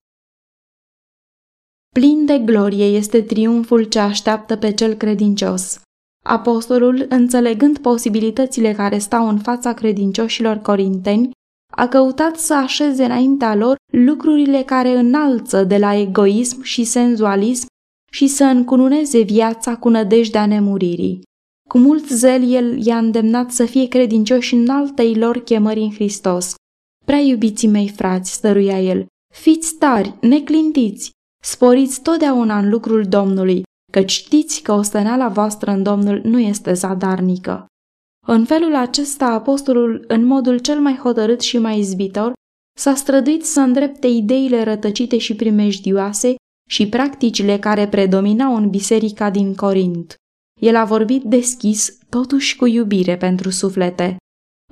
Plin 1.94 2.26
de 2.26 2.38
glorie 2.38 2.84
este 2.84 3.22
triumful 3.22 3.84
ce 3.84 3.98
așteaptă 3.98 4.56
pe 4.56 4.72
cel 4.72 4.94
credincios. 4.94 5.80
Apostolul, 6.24 7.06
înțelegând 7.08 7.78
posibilitățile 7.78 8.72
care 8.72 8.98
stau 8.98 9.28
în 9.28 9.38
fața 9.38 9.74
credincioșilor 9.74 10.56
corinteni, 10.56 11.30
a 11.76 11.88
căutat 11.88 12.36
să 12.36 12.54
așeze 12.54 13.04
înaintea 13.04 13.54
lor 13.54 13.76
lucrurile 13.92 14.62
care 14.62 14.98
înalță 14.98 15.64
de 15.64 15.78
la 15.78 15.94
egoism 15.94 16.62
și 16.62 16.84
senzualism 16.84 17.66
și 18.12 18.26
să 18.26 18.44
încununeze 18.44 19.20
viața 19.20 19.76
cu 19.76 19.88
nădejdea 19.88 20.46
nemuririi. 20.46 21.22
Cu 21.68 21.78
mult 21.78 22.08
zel 22.08 22.52
el 22.52 22.86
i-a 22.86 22.98
îndemnat 22.98 23.50
să 23.50 23.64
fie 23.64 23.88
credincioși 23.88 24.54
în 24.54 24.68
altei 24.68 25.14
lor 25.14 25.38
chemări 25.38 25.80
în 25.80 25.90
Hristos. 25.90 26.54
Prea 27.04 27.18
iubiții 27.18 27.68
mei 27.68 27.88
frați, 27.88 28.32
stăruia 28.32 28.80
el, 28.80 29.06
fiți 29.34 29.74
tari, 29.74 30.14
neclintiți, 30.20 31.10
sporiți 31.42 32.02
totdeauna 32.02 32.58
în 32.58 32.68
lucrul 32.68 33.04
Domnului, 33.04 33.62
că 33.92 34.00
știți 34.06 34.62
că 34.62 34.72
osteneala 34.72 35.28
voastră 35.28 35.70
în 35.70 35.82
Domnul 35.82 36.20
nu 36.24 36.38
este 36.38 36.72
zadarnică. 36.72 37.66
În 38.26 38.44
felul 38.44 38.74
acesta, 38.74 39.26
apostolul, 39.26 40.04
în 40.08 40.24
modul 40.24 40.58
cel 40.58 40.80
mai 40.80 40.96
hotărât 40.96 41.40
și 41.40 41.58
mai 41.58 41.78
izbitor, 41.78 42.32
s-a 42.78 42.94
străduit 42.94 43.44
să 43.44 43.60
îndrepte 43.60 44.06
ideile 44.06 44.62
rătăcite 44.62 45.18
și 45.18 45.36
primejdioase 45.36 46.34
și 46.68 46.88
practicile 46.88 47.58
care 47.58 47.88
predominau 47.88 48.56
în 48.56 48.70
biserica 48.70 49.30
din 49.30 49.54
Corint. 49.54 50.14
El 50.60 50.76
a 50.76 50.84
vorbit 50.84 51.22
deschis, 51.22 51.98
totuși 52.08 52.56
cu 52.56 52.66
iubire 52.66 53.16
pentru 53.16 53.50
suflete. 53.50 54.16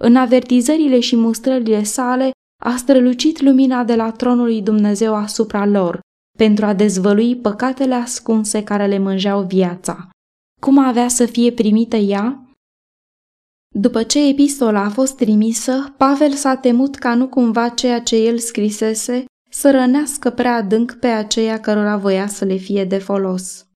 În 0.01 0.17
avertizările 0.17 1.01
și 1.01 1.17
mustrările 1.17 1.83
sale 1.83 2.31
a 2.63 2.77
strălucit 2.77 3.41
lumina 3.41 3.85
de 3.85 3.95
la 3.95 4.11
tronul 4.11 4.45
lui 4.45 4.63
Dumnezeu 4.63 5.15
asupra 5.15 5.67
lor, 5.67 6.01
pentru 6.39 6.65
a 6.65 6.75
dezvălui 6.75 7.37
păcatele 7.37 7.95
ascunse 7.95 8.65
care 8.65 8.87
le 8.87 8.99
mângeau 8.99 9.43
viața. 9.43 10.09
Cum 10.61 10.79
avea 10.79 11.09
să 11.09 11.27
fie 11.27 11.53
primită 11.53 11.97
ea? 11.97 12.47
După 13.75 14.03
ce 14.03 14.29
epistola 14.29 14.85
a 14.85 14.89
fost 14.89 15.17
trimisă, 15.17 15.95
Pavel 15.97 16.33
s-a 16.33 16.57
temut 16.57 16.95
ca 16.97 17.15
nu 17.15 17.29
cumva 17.29 17.69
ceea 17.69 18.01
ce 18.01 18.17
el 18.17 18.39
scrisese 18.39 19.25
să 19.51 19.71
rănească 19.71 20.31
prea 20.31 20.55
adânc 20.55 20.97
pe 21.01 21.07
aceia 21.07 21.61
cărora 21.61 21.97
voia 21.97 22.27
să 22.27 22.45
le 22.45 22.57
fie 22.57 22.85
de 22.85 22.99
folos. 22.99 23.67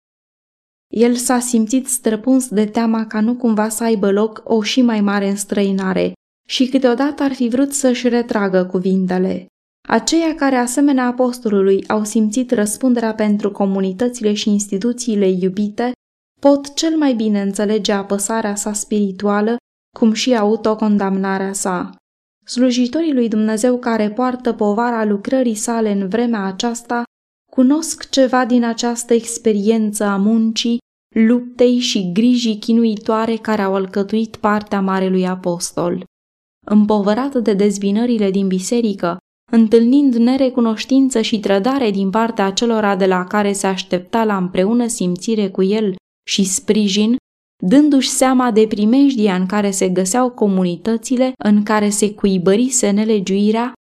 El 0.94 1.14
s-a 1.14 1.38
simțit 1.38 1.87
străpuns 1.87 2.48
de 2.48 2.64
teama 2.64 3.06
ca 3.06 3.20
nu 3.20 3.35
cumva 3.35 3.68
să 3.68 3.85
aibă 3.85 4.11
loc 4.11 4.42
o 4.44 4.62
și 4.62 4.82
mai 4.82 5.00
mare 5.00 5.28
înstrăinare 5.28 6.12
și 6.48 6.68
câteodată 6.68 7.22
ar 7.22 7.32
fi 7.32 7.48
vrut 7.48 7.72
să-și 7.72 8.09
retragă 8.09 8.64
cuvintele. 8.64 9.46
Aceia 9.88 10.35
care, 10.35 10.56
asemenea 10.56 11.06
apostolului, 11.06 11.85
au 11.87 12.04
simțit 12.04 12.50
răspunderea 12.50 13.14
pentru 13.14 13.50
comunitățile 13.50 14.32
și 14.32 14.50
instituțiile 14.50 15.28
iubite, 15.28 15.92
pot 16.40 16.74
cel 16.74 16.96
mai 16.96 17.14
bine 17.14 17.40
înțelege 17.40 17.92
apăsarea 17.92 18.54
sa 18.54 18.72
spirituală, 18.72 19.56
cum 19.98 20.12
și 20.12 20.37
autocondamnarea 20.37 21.52
sa. 21.52 21.90
Slujitorii 22.44 23.12
lui 23.12 23.28
Dumnezeu 23.28 23.78
care 23.78 24.11
poartă 24.11 24.52
povara 24.52 25.04
lucrării 25.04 25.54
sale 25.54 25.92
în 25.92 26.09
vremea 26.09 26.44
aceasta 26.44 27.02
cunosc 27.52 28.11
ceva 28.11 28.44
din 28.44 28.64
această 28.64 29.14
experiență 29.14 30.04
a 30.04 30.16
muncii, 30.16 30.78
luptei 31.14 31.78
și 31.78 32.12
grijii 32.12 32.59
chinuitoare 32.59 33.37
care 33.37 33.62
au 33.62 33.74
alcătuit 33.74 34.37
partea 34.37 34.80
Marelui 34.80 35.26
Apostol. 35.26 36.04
Împovărat 36.66 37.35
de 37.35 37.52
dezbinările 37.54 38.30
din 38.30 38.48
biserică, 38.48 39.16
întâlnind 39.52 40.14
nerecunoștință 40.14 41.20
și 41.20 41.40
trădare 41.40 41.90
din 41.90 42.11
partea 42.11 42.44
acelora 42.44 42.96
de 42.96 43.06
la 43.06 43.24
care 43.24 43.52
se 43.52 43.66
aștepta 43.66 44.24
la 44.24 44.37
împreună 44.37 44.87
simțire 44.87 45.50
cu 45.50 45.62
el 45.62 45.94
și 46.28 46.44
sprijin, 46.44 47.16
dându-și 47.62 48.08
seama 48.08 48.50
de 48.50 48.66
primejdia 48.66 49.34
în 49.34 49.46
care 49.46 49.70
se 49.70 49.88
găseau 49.88 50.30
comunitățile 50.30 51.32
în 51.38 51.62
care 51.62 51.88
se 51.88 52.14
cuibărise 52.14 52.90
nelegiuirea, 52.90 53.72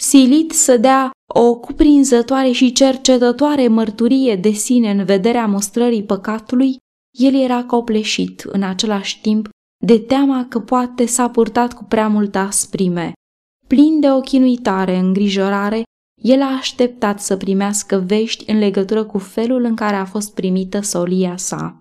silit 0.00 0.52
să 0.52 0.76
dea 0.76 1.10
o 1.34 1.54
cuprinzătoare 1.54 2.50
și 2.50 2.72
cercetătoare 2.72 3.68
mărturie 3.68 4.36
de 4.36 4.50
sine 4.50 4.90
în 4.90 5.04
vederea 5.04 5.46
mostrării 5.46 6.04
păcatului, 6.04 6.76
el 7.18 7.34
era 7.34 7.64
copleșit 7.64 8.40
în 8.40 8.62
același 8.62 9.20
timp 9.20 9.48
de 9.84 9.98
teama 9.98 10.46
că 10.48 10.60
poate 10.60 11.06
s-a 11.06 11.30
purtat 11.30 11.72
cu 11.72 11.84
prea 11.84 12.08
multă 12.08 12.38
asprime. 12.38 13.12
Plin 13.66 14.00
de 14.00 14.10
o 14.10 14.20
chinuitare, 14.20 14.96
îngrijorare, 14.96 15.82
el 16.22 16.42
a 16.42 16.56
așteptat 16.56 17.20
să 17.20 17.36
primească 17.36 17.96
vești 17.96 18.50
în 18.50 18.58
legătură 18.58 19.04
cu 19.04 19.18
felul 19.18 19.64
în 19.64 19.74
care 19.74 19.96
a 19.96 20.04
fost 20.04 20.34
primită 20.34 20.80
solia 20.80 21.36
sa. 21.36 21.78